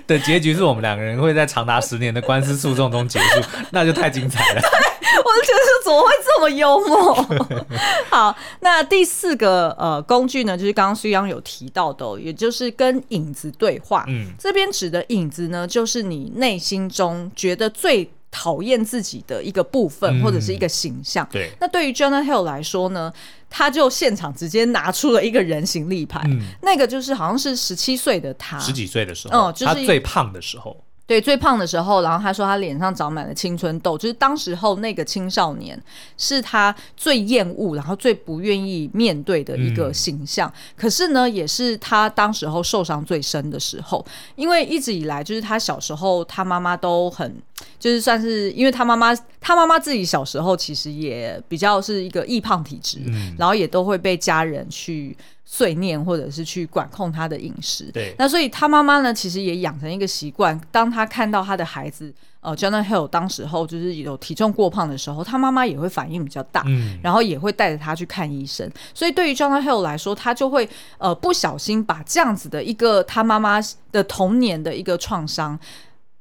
[0.06, 4.62] 的结局是我们两个人会在长达十年的官司诉讼中结束，那就太精彩了。
[5.24, 7.66] 我就觉得怎么会这么幽默？
[8.10, 14.04] 好，那第四个呃工具呢，就是刚刚苏央有提到的，也就是跟影子对话。
[14.08, 21.26] 嗯，这边指的影子呢，就是你内心中觉得最讨厌自己的一个部分，或者是一个形象。
[21.32, 21.52] 嗯、对。
[21.60, 23.12] 那对于 Jonah Hill 来说呢，
[23.50, 30.76] 他就现场直接拿出了一个人形立牌，嗯、那个就是好像是十七岁的他，十几岁的时候，嗯，就是他最胖的时候。
[31.12, 35.78] 对，最胖的时候，然后他说他脸上长满了青春痘，就是当时候那个青少年
[36.18, 40.48] 是他最厌恶，然后最不愿意面对的一个形象。
[40.48, 44.06] 嗯、可是呢，也是他当时候受伤最深的时候，
[44.38, 47.36] 因为一直以来就是他小时候他妈妈都很，
[47.80, 55.16] 就是算是因为他妈妈他妈妈自己小时候其实也比较是一个易胖体质，嗯、然后也都会被家人去。
[55.54, 57.92] 碎念，或者是去管控他的饮食。
[57.92, 68.72] 对，那所以他妈妈呢，其实也养成一个习惯，当他看到他的孩子，呃，Jonah Hill 当时候就是有体重过胖的时候，他妈妈也会反应比较大，嗯，然后也会带着他去看医生。
[68.94, 73.60] 所以对于 Jonah Hill 来说，他就会呃不小心把这样子的一个他妈妈
[73.92, 75.60] 的童年的一个创伤。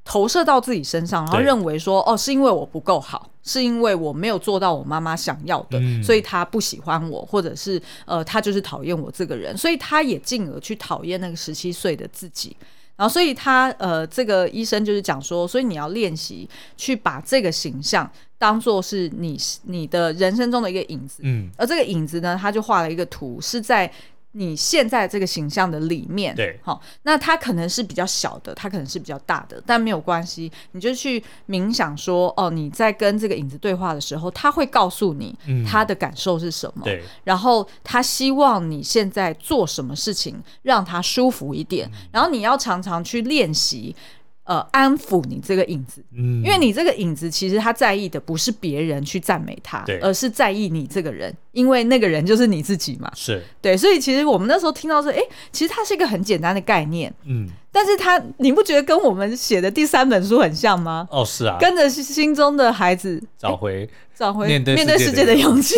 [0.03, 12.57] 投射到自己身上，然后认为说，哦，是因为我不够好，是因为我没有做到我妈妈想要的，嗯、所以他不喜欢我，或者是呃，他就是讨厌我这个人，所以他也进而去讨厌那个十七岁的自己。
[12.97, 23.91] 然后，所以他呃，这个医生就是讲说，所以你要练习去把这个形象当做是你你的人生中的一个影子，嗯，而这个影子呢，他就画了一个图，是在。
[24.33, 43.95] 你现在这个形象的里面，对，好，那它可能是比较小的，它可能是比较大的，但没有关系，你就去冥想说，哦，你在跟这个影子对话的时候，他会告诉你他的感受是什么，对，然后他希望你现在做什么事情让他舒服一点，然后你要常常去练习。
[44.43, 53.11] 呃，安抚你这个影子，嗯，因为你这个影子其实他在意的不是别人去赞美他，对，而是在意你这个人，因为那个人就是你自己嘛。
[53.15, 55.19] 是对，所以其实我们那时候听到说，哎，
[55.51, 57.13] 其实它是一个很简单的概念。
[57.25, 57.49] 嗯。
[57.73, 61.07] 但是他，你不觉得跟我们写的第三本书很像吗？
[61.09, 65.75] 哦，是啊，跟着心中的孩子找回找回面对世界的勇气，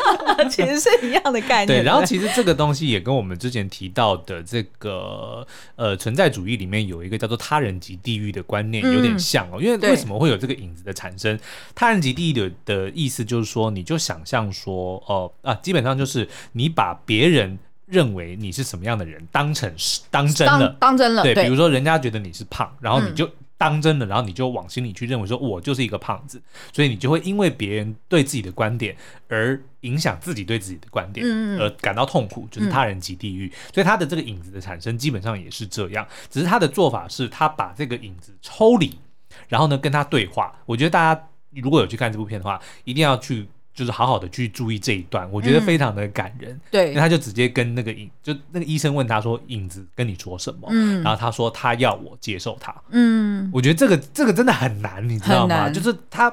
[0.48, 1.66] 其实是一样的概念。
[1.66, 9.58] 对，然后其实这个东西也跟我们之前提到的这个呃存在主义里面有一个叫做他人及地狱的观念有点像哦。
[9.60, 11.38] 嗯、因为为什么会有这个影子的产生？
[11.74, 17.58] 他人及地狱的的意思就是说，你就想象说，哦、呃、啊，基本上就是你把别人。
[17.86, 21.22] 认为你是什么样的人，当成是当真了，当，当真了。
[21.22, 28.96] 对，比如说人家觉得你是胖，然后你就当真了，嗯、然后你就往心里去认为说，我就是一个胖子，所以你就会因为别人对自己的观点
[29.28, 33.48] 而影响自己对自己的观点，嗯、而感到痛苦，就是他人即地狱。
[33.48, 38.98] 嗯、所以他的这个影子的产生基本上也是这样，只是他的做法是他把这个影子抽离，
[39.46, 40.56] 然后呢跟他对话。
[40.64, 43.46] 我觉得大家如果有去看这部片的话，一定要去。
[43.74, 46.52] 就是好好的去注意这一段，我觉得非常的感人。
[46.54, 55.68] 嗯、对，那他就直接跟那个影，就那个医生问他说：“影子跟你说什么？”嗯，然后他说：“他要我接受他。”嗯，我觉得这个这个真的很难，你知道吗？
[55.68, 56.32] 就是他，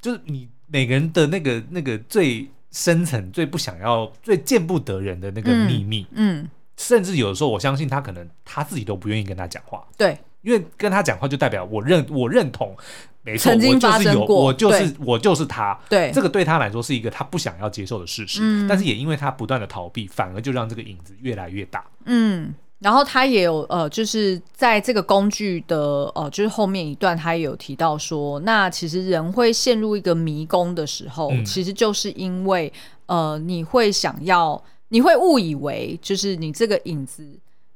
[0.00, 6.06] 就是你每个人的那个那个最深层、最不想要、最见不得人的那个秘密。
[6.12, 9.86] 嗯，嗯甚至有的时候，我相信他可能他自己都不愿意跟他讲话。
[9.96, 12.76] 对，因为跟他讲话就代表我认我认同。
[13.24, 15.78] 没错，我就是有，我就是我就是他。
[15.88, 18.40] 对，这个对他来说是一个他不想要接受的事实。
[18.42, 21.84] 嗯，但是也因为他不断的逃避，反而就让这个影子越来越大。
[22.06, 32.72] 嗯，然后他也有呃，就是在这个工具的呃，就是后面一段，他也有提到说，那其实人会陷入一个迷宫的时候，嗯，其实就是因为
[33.06, 37.24] 呃，你会想要，你会误以为就是你这个影子。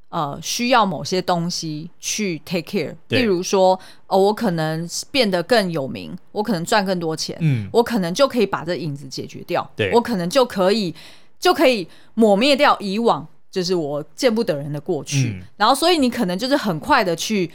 [0.09, 10.95] 呃，需要某些东西去 take care，例如说，哦，我可能变得更有名，我可能赚更多钱，嗯，我可能就可以把这影子解决掉，对，我可能就可以
[11.41, 17.51] 就可以抹灭掉以往就是我见不得人的过去，嗯，然后所以你可能就是很快的去。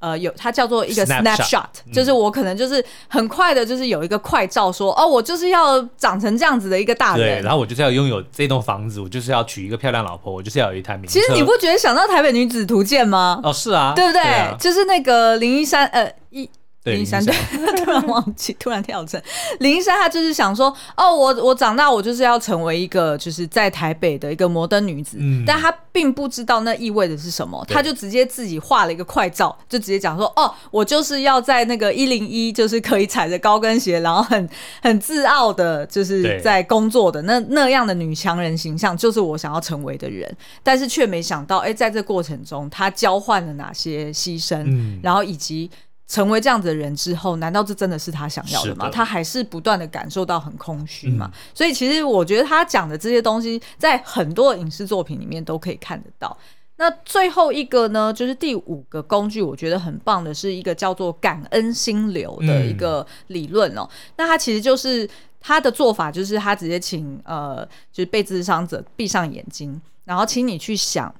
[0.00, 11.06] 呃，有它叫做一个 snapshot，就是我可能就是很快的，就是有一个快照说，哦，我就是要长成这样子的一个大人，对，然后我就是要拥有这栋房子，我就是要娶一个漂亮老婆，我就是要有一台名。
[11.08, 13.40] 其实你不觉得想到台北女子图鉴吗？
[13.44, 14.22] 哦，是啊，对不对？
[14.58, 16.48] 就是那个林一山，呃，一。
[16.84, 17.34] 林一山对，
[17.84, 19.20] 突然忘记，突然跳成。
[19.58, 34.48] 林一山，他就是想说，哦，我我长大，我就是要成为一个，就是在台北的一个摩登女子，嗯、但她并不知道那意味着是什么，她就直接自己画了一个快照，就直接讲说，哦，我就是要在那个一零一，就是可以踩着高跟鞋，然后很
[34.80, 45.70] 很自傲的，就是在工作的那那样的女强人形象，就是我想要成为的人，但是却没想到，哎，在这过程中，她交换了哪些牺牲，嗯、然后以及。
[46.10, 48.86] 成为这样子的人之后，难道这真的是他想要的吗？
[48.86, 51.30] 的他还是不断的感受到很空虚嘛？
[51.32, 56.36] 嗯、所以其实我觉得他讲的这些东西，在很多影视作品里面都可以看得到。
[56.78, 63.82] 那最后一个呢，就是第五个工具，我觉得很棒的是一个叫做感恩心流的一个理论哦。
[63.82, 65.08] 嗯、那他其实就是
[65.40, 71.14] 他的做法，就是他直接请呃，就是被咨商者闭上眼睛，然后请你去想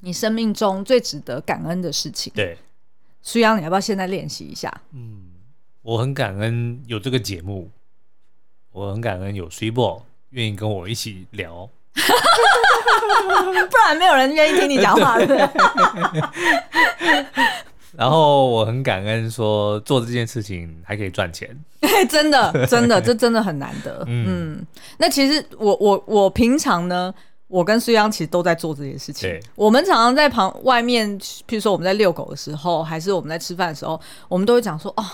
[0.00, 2.32] 你生命中最值得感恩的事情。
[2.34, 2.58] 对。
[3.26, 4.70] 苏央，你要不要现在练习一下？
[4.92, 5.22] 嗯，
[5.80, 7.70] 我很感恩有这个节目，
[8.70, 15.50] 我很感恩有水波愿意跟我一起聊， 不然没有人愿意听你讲话的。
[17.96, 21.48] 然后我很感恩说做这件事情还可以赚钱，
[22.10, 24.04] 真的，真的，这真的很难得。
[24.06, 24.66] 嗯，嗯，
[24.98, 27.14] 那其实我我我平常呢。
[27.54, 29.40] 我跟苏央其实都在做这件事情。
[29.54, 35.04] 我们常常在旁外面，譬如说我们在遛狗的时候，还是我们在吃饭的时候，我们都会讲说：“哦，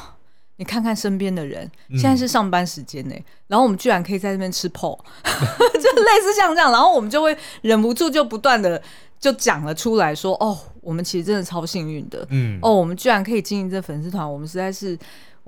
[0.57, 8.83] 你看看身边的人，现在是上班时间呢，嗯、然后我们居然可以在这边吃泡， 就类似像这样，然后我们就会忍不住就不断的
[9.19, 14.99] 就讲了出来说：哦，我们其实真的超幸运的，嗯，哦，我们居然可以经营这粉丝团，我们实在是。”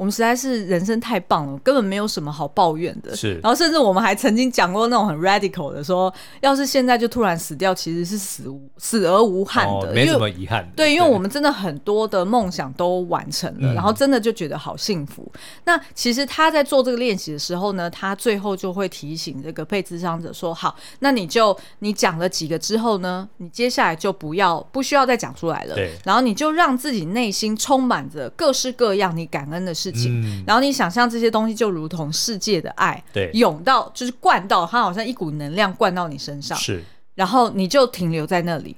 [0.02, 3.14] 我们实在是人生太棒了，根本没有什么好抱怨的。
[3.14, 10.68] 是，然后甚至我们还曾经讲过那种很 radical 的，说要是现在就突然死掉，其实是死无死而无憾的，哦、没什么遗憾。
[10.74, 15.22] 对，因为我们真的很多的梦想都完成了，然后真的就觉得好幸福。
[15.34, 25.76] 嗯、那其实他在做这个练习的时候呢，他最后就会提醒这个被智商者说：“好，那你就你讲了几个之后呢，你接下来就不要不需要再讲出来了。
[25.76, 36.82] 对，然后你就让自己内心充满着各式各样你感恩的事。”嗯，然后你想象这些东西就如同世界的爱，对，涌到就是灌到它，好像一股能量灌到你身上，是，
[37.14, 38.76] 然后你就停留在那里，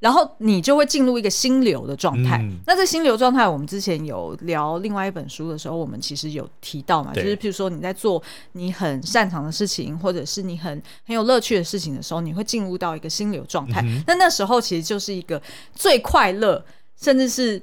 [0.00, 2.38] 然后你就会进入一个心流的状态。
[2.42, 13.80] 嗯、那这心流状态，我们之前有聊另外一本书的时候，我们其实有提到嘛，就是譬如说你在做你很擅长的事情，或者是你很很有乐趣的事情的时候，你会进入到一个心流状态。
[14.06, 15.40] 那、嗯、那时候其实就是一个
[15.74, 16.62] 最快乐，
[17.00, 17.60] 甚至是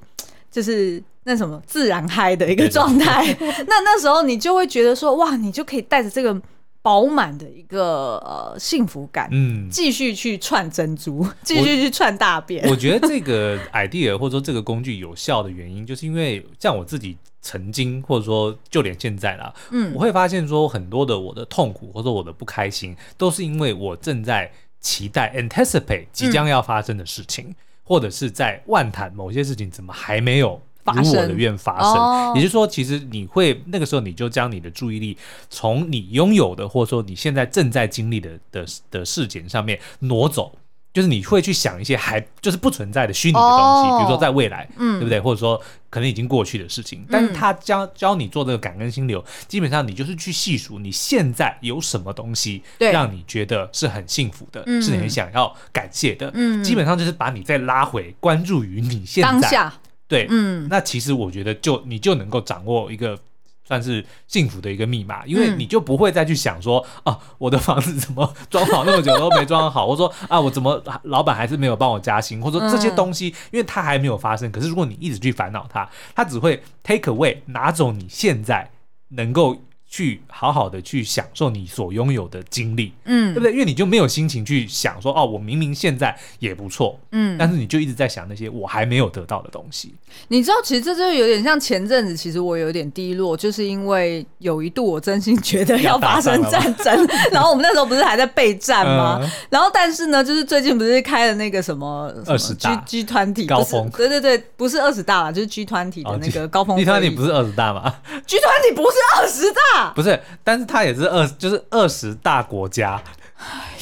[0.50, 3.26] 就是那什么自然嗨的一个状态。
[3.68, 6.42] 那那时候你就会觉得说，哇，你就可以带着这个。
[6.84, 12.68] 饱满的一个呃幸福感，嗯，继续去串珍珠， 继续去串大便。
[12.68, 24.52] 我觉得这个 idea 或者说这个工具有效的原因，就是因为像我自己曾经，或者说就连现在啦，嗯，我会发现说很多的我的痛苦或者说我的不开心，都是因为我正在
[24.82, 27.56] 期待 anticipate 即将要发生的事情，嗯、
[27.86, 30.62] 或者是在万谈某些事情怎么还没有。
[30.92, 35.18] 如我的愿发生，哦、也就是说，其实你会那个时候你就将你的注意力
[35.50, 40.52] 从你拥有的，或者说你现在正在经历的的的事件上面挪走，
[40.94, 45.20] 就是你会去想一些还就是不存在的虚拟的东西，哦、比如说在未来，嗯，对不对？
[45.20, 45.60] 或者说
[45.90, 59.72] 可能已经过去的事情，但是他教教你做这个感恩心流，基本上你就是去细数你现在有什么东西，让你觉得是很幸福的，对是你很想要感谢的，嗯，基本上就是把你再拉回关注于你现在。
[60.14, 63.18] 对，嗯，那其实我觉得就你就能够掌握一个
[63.66, 74.52] 算是幸福的一个密码，因为你就不会再去想说，啊，我的房子怎么装好那么久都没装好， 或者说啊，我怎么老板还是没有帮我加薪，或者说这些东西，因为它还没有发生。
[74.52, 78.70] 可是如果你一直去烦恼它，它只会 take away 拿走你现在
[79.10, 79.58] 能够。
[79.94, 83.52] 去好好的去享受你所拥有的经历，嗯，对不对？
[83.52, 89.94] 因为你就没有心情去想说，哦，我明明现在也不错，嗯，但是你就一直在想那些我还没有得到的东西。
[90.30, 99.20] 你知道，其实这就有点像前阵子，其实我有点低落，就是因为有一度我真心觉得要 发生战争， 然后我们那时候不是还在备战吗？
[99.22, 106.80] 嗯、然后但是呢，就是最近不是开了那个什么二十大 G G 团体高峰，对对对，不是二十大了，就是 G 团体的那个高峰。
[106.80, 107.94] G 团体不是二十大吗
[108.26, 109.83] ？G 团体不是二十大。
[109.96, 113.02] 不是，但是他也是二，就是二十大国家。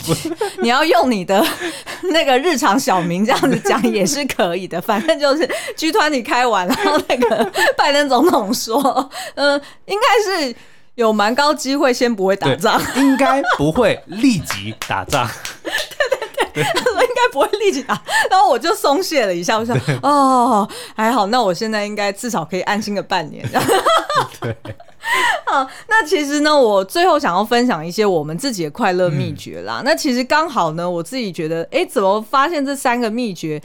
[0.61, 1.45] 你要用你的
[2.11, 5.47] 那个日常小名这样子讲也是可以的， 反正就是
[5.77, 8.81] 剧团你开完，然后那个拜登总统说，
[9.35, 10.55] 嗯、呃，应该是
[10.95, 15.29] 有蛮高机会先不会打仗，应该不会立即打仗。
[16.53, 23.47] 对他说应该不会立即打，然后我就松懈了一下，我想哦，还好，那我现在应该至少可以安心个半年。
[24.41, 24.57] 对，
[25.45, 29.81] 好，那其实呢，我最后想要分享一些我们自己的快乐秘诀啦。
[29.81, 33.61] 嗯、那其实刚好呢，我自己觉得，哎，怎么发现这三个秘诀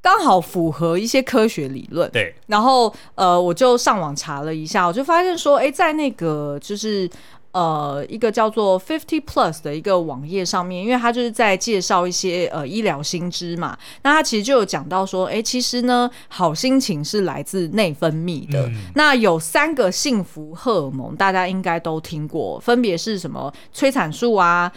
[0.00, 2.10] 刚好符合一些科学理论？
[2.10, 7.08] 对，然后呃，我就上网查了一下，我就发现说，哎，在那个就是。
[7.52, 13.76] 呃，一个叫做 Fifty Plus 的一个网页上面，因为它就是在介绍一些呃医疗新知嘛。
[14.02, 18.66] 那它其实就有讲到说，哎，其实呢，好心情是来自内分泌的。
[18.68, 23.52] 嗯、那有三个幸福荷尔蒙，大家应该都听过，分别是什么？
[23.72, 24.72] 催产素啊。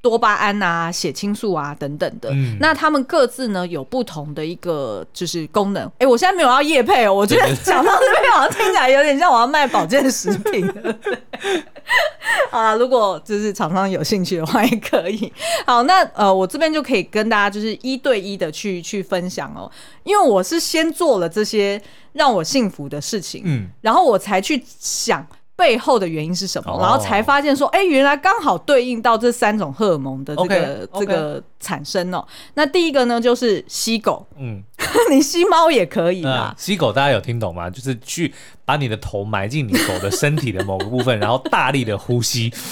[0.00, 5.84] 多巴胺啊、血清素啊等等的，嗯、那他们各自呢有不同的一个就是功能。
[5.86, 10.66] 哎、欸，我现在没有要夜配哦，我觉得讲到这边好像听起来有点像我要卖保健食品。
[12.50, 15.32] 好啦，如果就是厂商有兴趣的话也可以。
[15.66, 19.70] 好，那呃，我这边就可以跟大家就是一对一的去去分享哦，
[20.04, 21.80] 因为我是先做了这些
[22.12, 25.26] 让我幸福的事情，嗯，然后我才去想。
[25.58, 26.78] 背后的原因是什么？
[26.80, 32.24] 然后才发现说，哎，原来刚好对应到这三种荷尔蒙的这个这个产生哦。
[32.54, 34.24] 那第一个呢，就是吸狗。
[34.38, 34.62] 嗯，
[35.10, 36.54] 你吸猫也可以嗯。
[36.56, 37.68] 吸狗大家有听懂吗？
[37.68, 38.32] 就是去
[38.64, 42.52] 把你的头埋进你狗的身体的某个部分，然后大力的呼吸。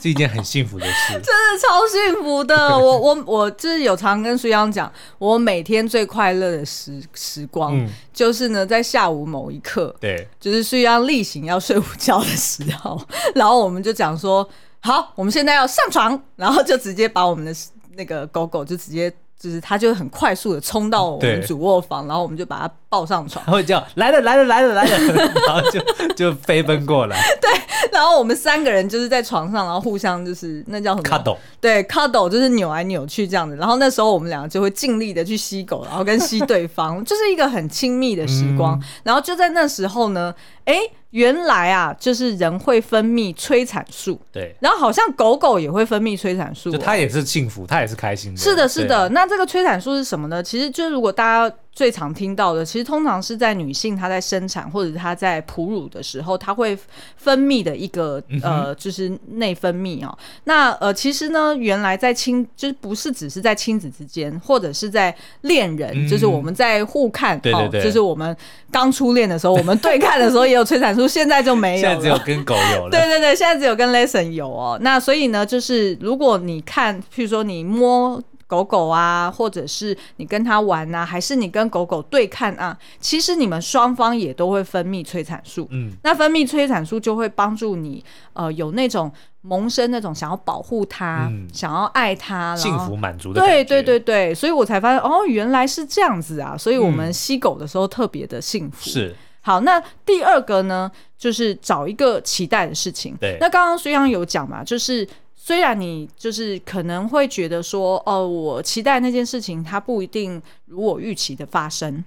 [0.00, 2.78] 是一件很幸福的事， 真的超幸福的。
[2.78, 13.00] 我我我就是有常跟苏央讲，我每天最快乐的时时光，嗯、就是呢在下午某一刻，对，就是苏央例行要睡午觉的时候，
[13.34, 14.48] 然后我们就讲说，
[14.80, 17.54] 好，我们现在要上床，然后就直接把我们的
[17.96, 19.12] 那个狗狗就直接。
[19.40, 25.80] 就是他就很快速的冲到我们主卧房，然后我们就把他抱上床， 会叫来了来了来了来了， 然后就
[26.14, 27.16] 就飞奔过来。
[27.40, 27.50] 对，
[27.90, 31.38] 然后我们三个人就是在床上，然后互相就是那叫什么？cuddle。
[31.58, 33.56] 对，cuddle 就是扭来扭去这样子。
[33.56, 38.78] 然后那时候我们两个就会尽力的去吸狗，然后跟吸对方，就是一个很亲密的时光。
[39.02, 40.34] 然后就在那时候呢，
[40.70, 40.80] 哎。
[41.10, 48.40] 原来啊，就是人会分泌催产素，对，然后好像狗狗也会分泌催产素，就它也是幸福，它也是开心的。
[48.40, 49.08] 是的，是的。
[49.08, 50.40] 那这个催产素是什么呢？
[50.40, 56.76] 其实就是如果大家最常听到的，其实通常是在女性她在生产或者她在哺乳的时候，她会
[57.16, 60.16] 分泌的一个呃，就是内分泌哦。
[60.44, 68.36] 那呃，其实呢，原来在亲就是不是只是在亲子之间，或者是在恋人，嗯、就是我们在互看，对对对，就是我们
[68.70, 72.90] 刚初恋的时候，我们对看的时候也有催产素，现在就没有了，现在只有跟狗有了。
[72.92, 74.76] 对对对，现在只有跟 Lesson 有哦。
[74.82, 78.20] 那所以呢，就是如果你看，譬如说你摸。
[78.50, 85.68] 狗狗啊，或者是你跟它玩啊，还是你跟狗狗对看啊，其实你们双方也都会分泌催产素。
[85.70, 89.10] 嗯，那分泌催产素就会帮助你，呃，有那种
[89.42, 93.40] 萌生那种想要保护它、嗯、想要爱它、幸福满足的。
[93.40, 96.56] 对对对对，所以我才发现哦，原来是这样子啊！
[96.58, 98.90] 所以我们吸狗的时候特别的幸福。
[98.90, 99.14] 是。
[99.42, 103.16] 好，那第二个呢，就是找一个期待的事情。
[103.20, 105.06] 对，那刚刚虽然有讲嘛，就是。
[105.50, 112.04] 虽然你就是可能会觉得说，哦，我期待那件事情它不一定如我预期的发生，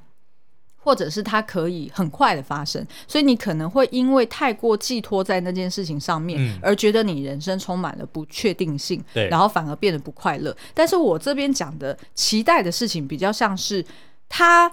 [0.77, 10.55] 或者是它可以很快的发生，所以你可能会因为太过寄托在那件事情上面，而觉得你人生充满了不确定性，对，然后反而变得不快乐。
[10.73, 13.85] 但是我这边讲的期待的事情，比较像是
[14.29, 14.71] 它，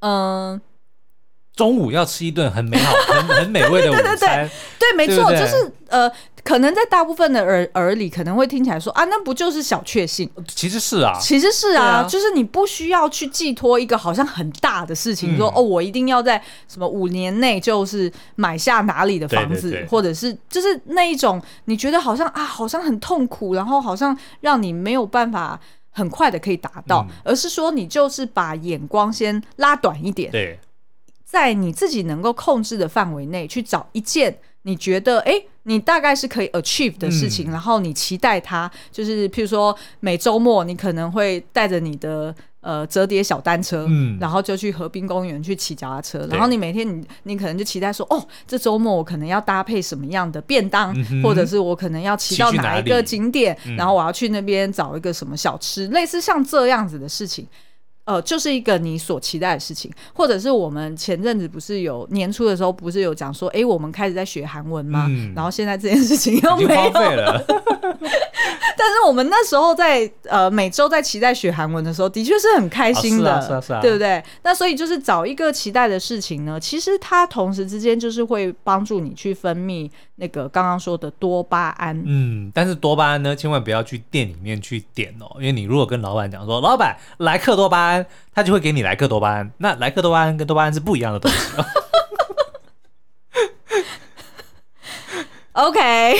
[0.00, 0.60] 嗯。
[1.58, 6.08] 中午要吃一顿很美好、 很很美味的午餐，对对对，对，没错，就是呃，
[6.44, 10.30] 可能在大部分的耳耳里可能会听起来说啊，那不就是小确幸？
[10.46, 12.02] 其实是啊，其实是啊，啊。
[12.04, 25.58] 就是你不需要去寄托一个好像很大的事情，嗯、说哦，我一定要在什么五年内就是买下哪里的房子，对对对，或者是就是那一种你觉得好像啊，好像很痛苦，然后好像让你没有办法
[25.90, 30.56] 很快的可以达到，嗯、而是说你就是把眼光先拉短一点，对。
[31.28, 57.46] 在你自己能够控制的范围内去找一件你觉得哎、欸，你大概是可以 achieve 的事情，嗯、然后你期待它，就是譬如说每周末你可能会带着你的呃折叠小单车，嗯，然后就去河滨公园去骑脚踏车，然后你每天你你可能就期待说哦，这周末我可能要搭配什么样的便当，嗯、或者是我可能要骑到哪一个景点，然后我要去那边找一个什么小吃，类似像这样子的事情。
[58.08, 65.04] 呃，就是一个你所期待的事情，或者是我们前阵子不是有年初的时候，不是有讲说，哎，我们开始在学韩文吗？
[65.10, 67.44] 嗯、然后现在这件事情又没有了。
[68.78, 74.22] 但是我们那时候在呃每周在期待学韩文的时候，的确是很开心的，对不对？
[74.42, 82.00] 那所以就是找一个期待的事情呢，其实它同时之间就是会帮助你去分泌那个刚刚说的多巴胺。
[82.06, 87.97] 嗯，但是多巴胺呢，千万不要去店里面去点哦，因为你如果跟老板讲说，老板来克多巴胺。
[88.34, 91.38] 他就会给你莱克多巴胺，那莱克多巴胺跟多巴胺是不一样的东西。
[95.52, 96.14] OK，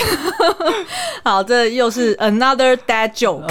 [1.22, 3.48] 好，这又是 another dad joke。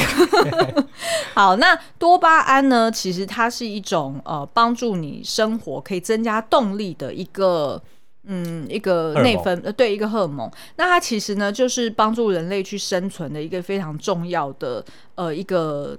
[1.33, 2.91] 好，那多巴胺呢？
[2.91, 7.81] 其实它是一种呃，帮助你生活可以增加动力的一个
[8.25, 10.51] 嗯，一个内分呃，对，一个荷尔蒙。
[10.75, 14.83] 那它其实呢，就是帮助人类去生存的一个非常重要的
[15.15, 15.97] 呃一个。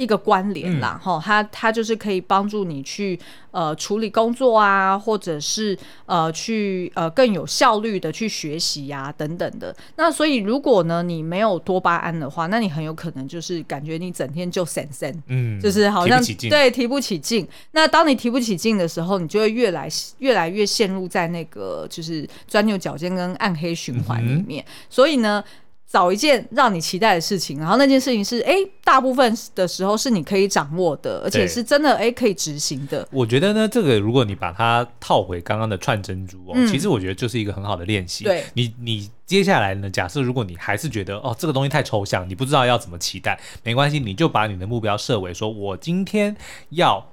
[0.00, 3.20] 一个关联啦，哈、嗯，它它就是可以帮助你去
[3.50, 9.76] 呃处理工作啊，或者是呃去呃更有效率的去学习呀、啊、等等的。
[9.96, 17.46] 那所以如果呢你没有多巴胺的话，那你很有可能就是感觉你整天就神神，嗯，就是好像提对提不起劲。
[17.72, 19.86] 那当你提不起劲的时候，你就会越来
[20.20, 24.64] 越来越陷入在那个就是钻牛角尖跟暗黑循环里面。
[24.66, 25.44] 嗯、所以呢。
[25.90, 33.04] 找一件让你期待的事情，然后那件事情是哎，大部分的时候是你可以掌握的，而且是真的哎可以执行的。
[33.10, 38.22] 我觉得呢，这个如果你把它套回刚刚的串珍珠哦，嗯、其实我觉得就是一个很好的练习。
[38.22, 46.36] 对，你你接下来呢，假设如果你还是觉得哦这个东西太抽象，你不知道要怎么期待，没关系，你就把你的目标设为说，我今天
[46.68, 47.04] 要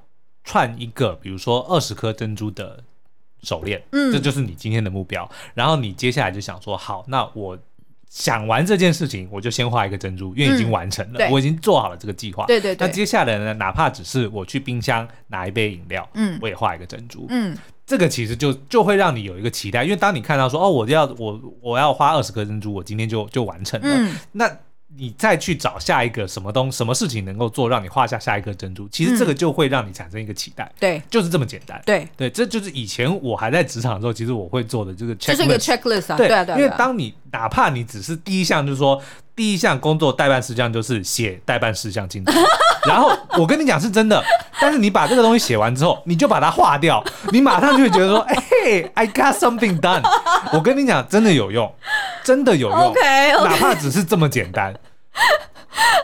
[0.44, 2.84] 串一个，比如说二十颗珍珠的
[3.42, 5.28] 手链，嗯，这就是你今天的目标。
[5.56, 7.58] 然后你接下来就想说，好，那我。
[8.10, 12.46] 想完这件事情，我就先画一个珍珠，因为已经完成了，嗯、我已经做好了这个计划。
[12.46, 12.88] 对对对。
[12.88, 24.58] 那接下来呢，哪怕只是我去冰箱拿一杯饮料，嗯，我也画一个珍珠，嗯，这个其实就就会让你有一个期待，因为当你看到说，哦，我要我我要花二十颗珍珠，我今天就就完成了，嗯，那。
[24.96, 30.64] 你再去找下一个什么东什么事情能够做，让你画下下一颗珍珠，其实这个就会让你产生一个期待。
[30.64, 31.80] 嗯、对，就是这么简单。
[31.86, 35.28] 对对，这就是以前我还在职场的时候，其实我会做的这个 checklist。
[35.28, 36.18] 就是一个 checklist 啊。
[36.18, 36.58] 对，对啊对啊。
[36.58, 39.02] 因为当你哪怕你只是第一项，就是说
[39.36, 42.32] 第一项工作代办事项就是写代办事项进去，
[42.88, 44.24] 然后我跟你讲是真的，
[44.60, 50.04] 但是你把这个东西写完之后，你就把它划掉，你马上就会觉得说，哎、 hey, I got something done。
[50.54, 51.72] 我跟你讲，真的有用，
[52.24, 52.78] 真的有用。
[52.96, 53.44] Okay.
[53.44, 54.74] 哪怕只是这么简单。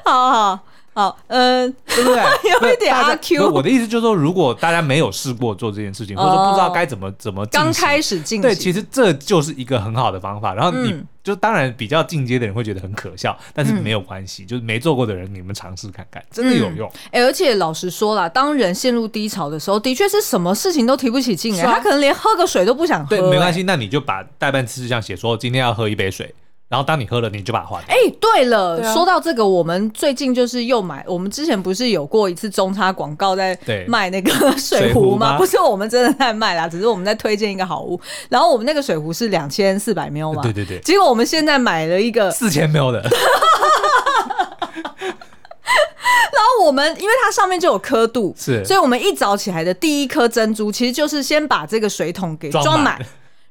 [0.05, 0.59] 好好
[0.93, 2.21] 好，嗯，对不对？
[2.51, 3.49] 有一点阿 Q。
[3.49, 10.53] 我的意思就是说，如果大家没有试过做这件事情，或者说不知道该怎么怎么刚开始进行，对，其实这就是一个很好的方法。
[10.53, 16.91] 然后你就当然比较进阶的人会觉得很可笑，但是没有关系，就是没做过的人，你们尝试看看，真的有用。
[17.11, 23.09] 哎，而且老实说啦，当人陷入低潮的时候，的确是什么事情都提不起劲哎，他可能连喝个水都不想喝。
[23.09, 26.33] 对，没关系，那你就把待办事项写说，今天要喝一杯水。
[26.73, 27.79] 然后当你喝了，你就把它换。
[27.83, 33.55] 哎，对了，说到这个，我们最近就是又买，我们之前不是有过一次中差广告在
[33.85, 35.37] 卖那个水壶 吗？
[35.37, 38.01] 不是我们真的在卖啦，只是我们在推荐一个好物。
[38.27, 40.79] 然后我们那个水壶是两千四百 ml 嘛，对对对。
[40.79, 43.01] 结果我们现在买了一个四千 ml 的。
[46.33, 52.99] 然后我们因为它上面就有刻度，是，所以我们一早起来的第一颗珍珠，其实就是先把这个水桶给装满。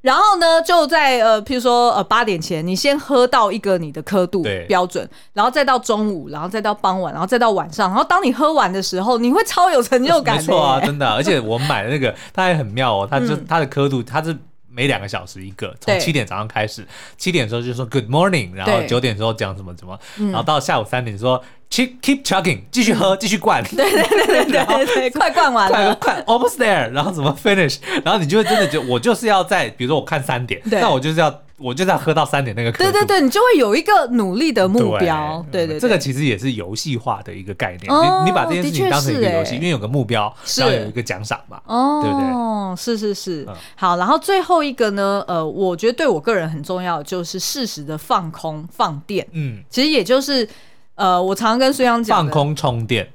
[0.03, 10.37] 然后呢，就在呃，譬如说呃八点前，你先喝到一个你的刻度标准，然后再到中午，然后再到傍晚，然后再到晚上，然后当你喝完的时候，你会超有成就感。
[10.37, 11.09] 没错啊，真的。
[11.09, 14.37] 而且我买的那个，它还很妙哦，它就它的刻度，它是
[14.73, 21.43] 每两个小时一个，从七点早上开始，七点的时候就说 Good morning，然后九点的时候讲什么什么，然后到下午三点说。
[21.73, 23.65] keep keep chugging，继续喝，继续灌。
[23.65, 31.31] 对对对对对 对，快灌完了， 快 almost there，然后怎么 finish，然后你就会真的就我就是要在，比如说我看三点，那我就是要
[31.63, 32.73] 我就是要喝到三点那个。
[32.73, 35.45] 对对对，你就会有一个努力的目标。
[35.51, 37.83] 对对，这个其实也是游戏化的一个概念。
[37.85, 41.61] 你你把这件事情当成一个游戏，因为有个目标，要有一个奖赏嘛。
[41.67, 42.29] 哦，对不对？
[42.29, 43.47] 哦，是是是。
[43.77, 49.27] 好，然后最后一个呢，呃，我觉得对我个人很重要，就是适时的放空放电。
[49.33, 50.49] 嗯，其实也就是。
[50.95, 53.09] 呃，我常常跟孙杨讲，放空充电，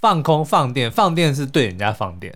[0.00, 2.32] 放空放电，放电是对人家放电，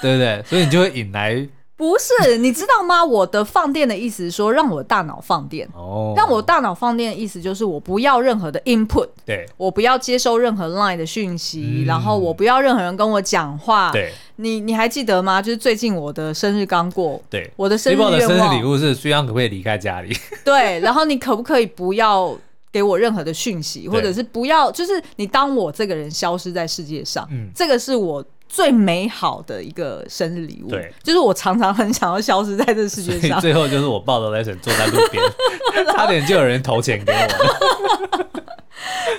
[0.00, 0.42] 对不对？
[0.46, 1.46] 所以你就会引来。
[1.84, 3.04] 不是，你知道吗？
[3.04, 5.68] 我的放电的意思是说，让我大脑放电。
[5.74, 13.92] 哦，让我大脑放电的意思就是，我不要任何的 input，对，我不要接收任何 line 的讯息，嗯、然后我不要任何人跟我讲话。
[13.92, 15.42] 对，你你还记得吗？
[15.42, 20.16] 就是最近我的生日刚过，对，我的生日的生日礼物是虽然可不可以离开家里？
[20.42, 22.34] 对，然后你可不可以不要？
[22.74, 28.20] 给我任何的讯息，或者是不要，就是你当我这个人消失在世界上，嗯，这个是我
[28.54, 30.68] 最美好的一个生日礼物。
[30.68, 33.40] 对，就是我常常很想要消失在这个世界上。
[33.40, 35.22] 最后就是我抱着 Lesson 坐在路边，
[35.92, 38.34] 差点就有人投钱给我。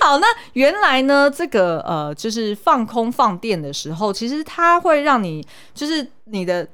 [0.00, 6.66] 好，那原来呢，这个呃，就是放空放电的时候，其实它会让你，就是你的。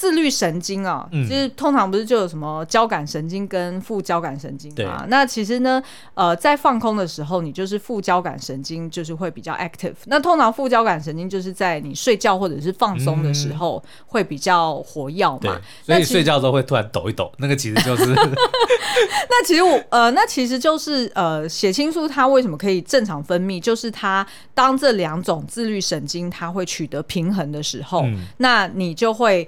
[0.00, 5.04] 自律神经啊，就是通常不是就有什么交感神经跟副交感神经嘛？
[5.08, 5.82] 那其实呢，
[6.14, 9.92] 呃，在放空的时候，你就是副交感神经就是会比较 active。
[10.06, 15.60] 那通常副交感神经就是在你睡觉或者是放松的时候会比较活跃嘛。
[15.84, 18.06] 所以睡觉的时候会突然抖一抖，那个其实就是。
[19.28, 23.60] 那其实我呃，那其实就是呃，血清素它为什么可以正常分泌？
[23.60, 28.06] 就是它当这两种自律神经它会取得平衡的时候，
[28.38, 29.46] 那你就会。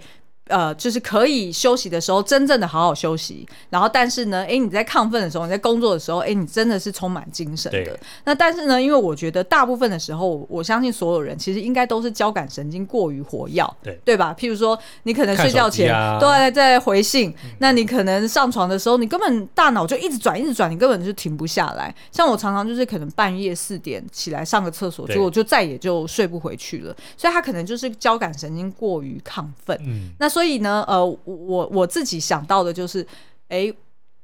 [0.48, 3.48] 呃，就是可以休息的时候，真正的好好休息。
[3.70, 7.98] 然后，但是呢，哎，你在亢奋的时候，你在工作的时候，哎，你真的是充满精神的。
[8.24, 14.34] 那但是呢，因为我觉得大部分的时候，我相信所有人其实应该都是交感神经过于活跃，对对吧？
[14.38, 21.94] 譬如说，你可能睡觉前、啊、都在在回信，嗯、那你可能上床的时候，你根本大脑就一直转，一直转，你根本就停不下来。
[22.10, 26.94] 像我常常就是可能半夜四点起来上个厕所，结果就再也就睡不回去了。
[27.16, 29.74] 所以他可能就是交感神经过于亢奋。
[29.86, 30.41] 嗯，那所以。
[30.42, 33.00] 所以呢，呃，我我自己想到的就是，
[33.46, 33.74] 哎、欸，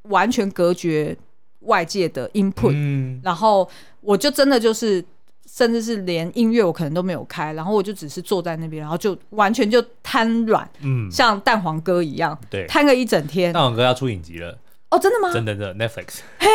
[0.02, 1.16] 完全隔绝
[1.60, 5.04] 外界的 input，嗯，然后我就真的就是，
[5.46, 13.52] 甚至是连音乐我可能都没有开，然后我就只是坐在那边，然后就完全就瘫软，嗯，像蛋黄哥一样，对，瘫个一整天。
[13.52, 14.58] 蛋黄哥要出影集了。
[14.90, 15.30] 哦，真的吗？
[15.30, 16.20] 真的的，Netflix。
[16.38, 16.48] 嘿，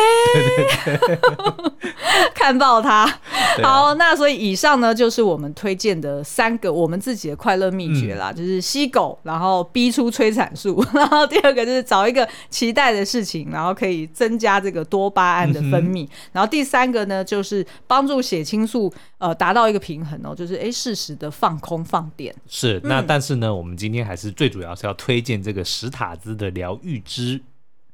[2.34, 3.06] 看爆它。
[3.62, 22.34] 好，那所以以上呢，就是我们推荐的三个我们自己的快乐秘诀啦，就是吸狗，然后逼出催产素， 然后第二个就是找一个期待的事情，然后可以增加这个多巴胺的分泌，然后第三个呢，就是帮助血清素呃达到一个平衡哦，就是哎适时的放空放电。
[22.48, 27.40] 是，那但是呢，我们今天还是最主要是要推荐这个史塔兹的疗愈之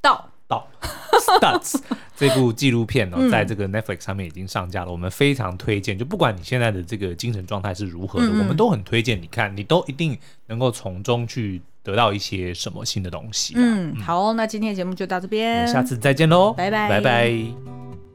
[0.00, 0.29] 道。
[0.50, 0.68] 到
[1.12, 1.80] Studs
[2.16, 4.90] 这部纪录片呢、喔，在这个 Netflix 上面已经上架了。
[4.90, 13.54] 嗯、我们非常推荐，就不管你现在的这个精神状态是如何的，我们都很推荐你看，你都一定能够从中去得到一些什么新的东西。
[13.56, 18.09] 嗯，好，那今天的节目就到这边，下次再见喽，拜拜，拜拜。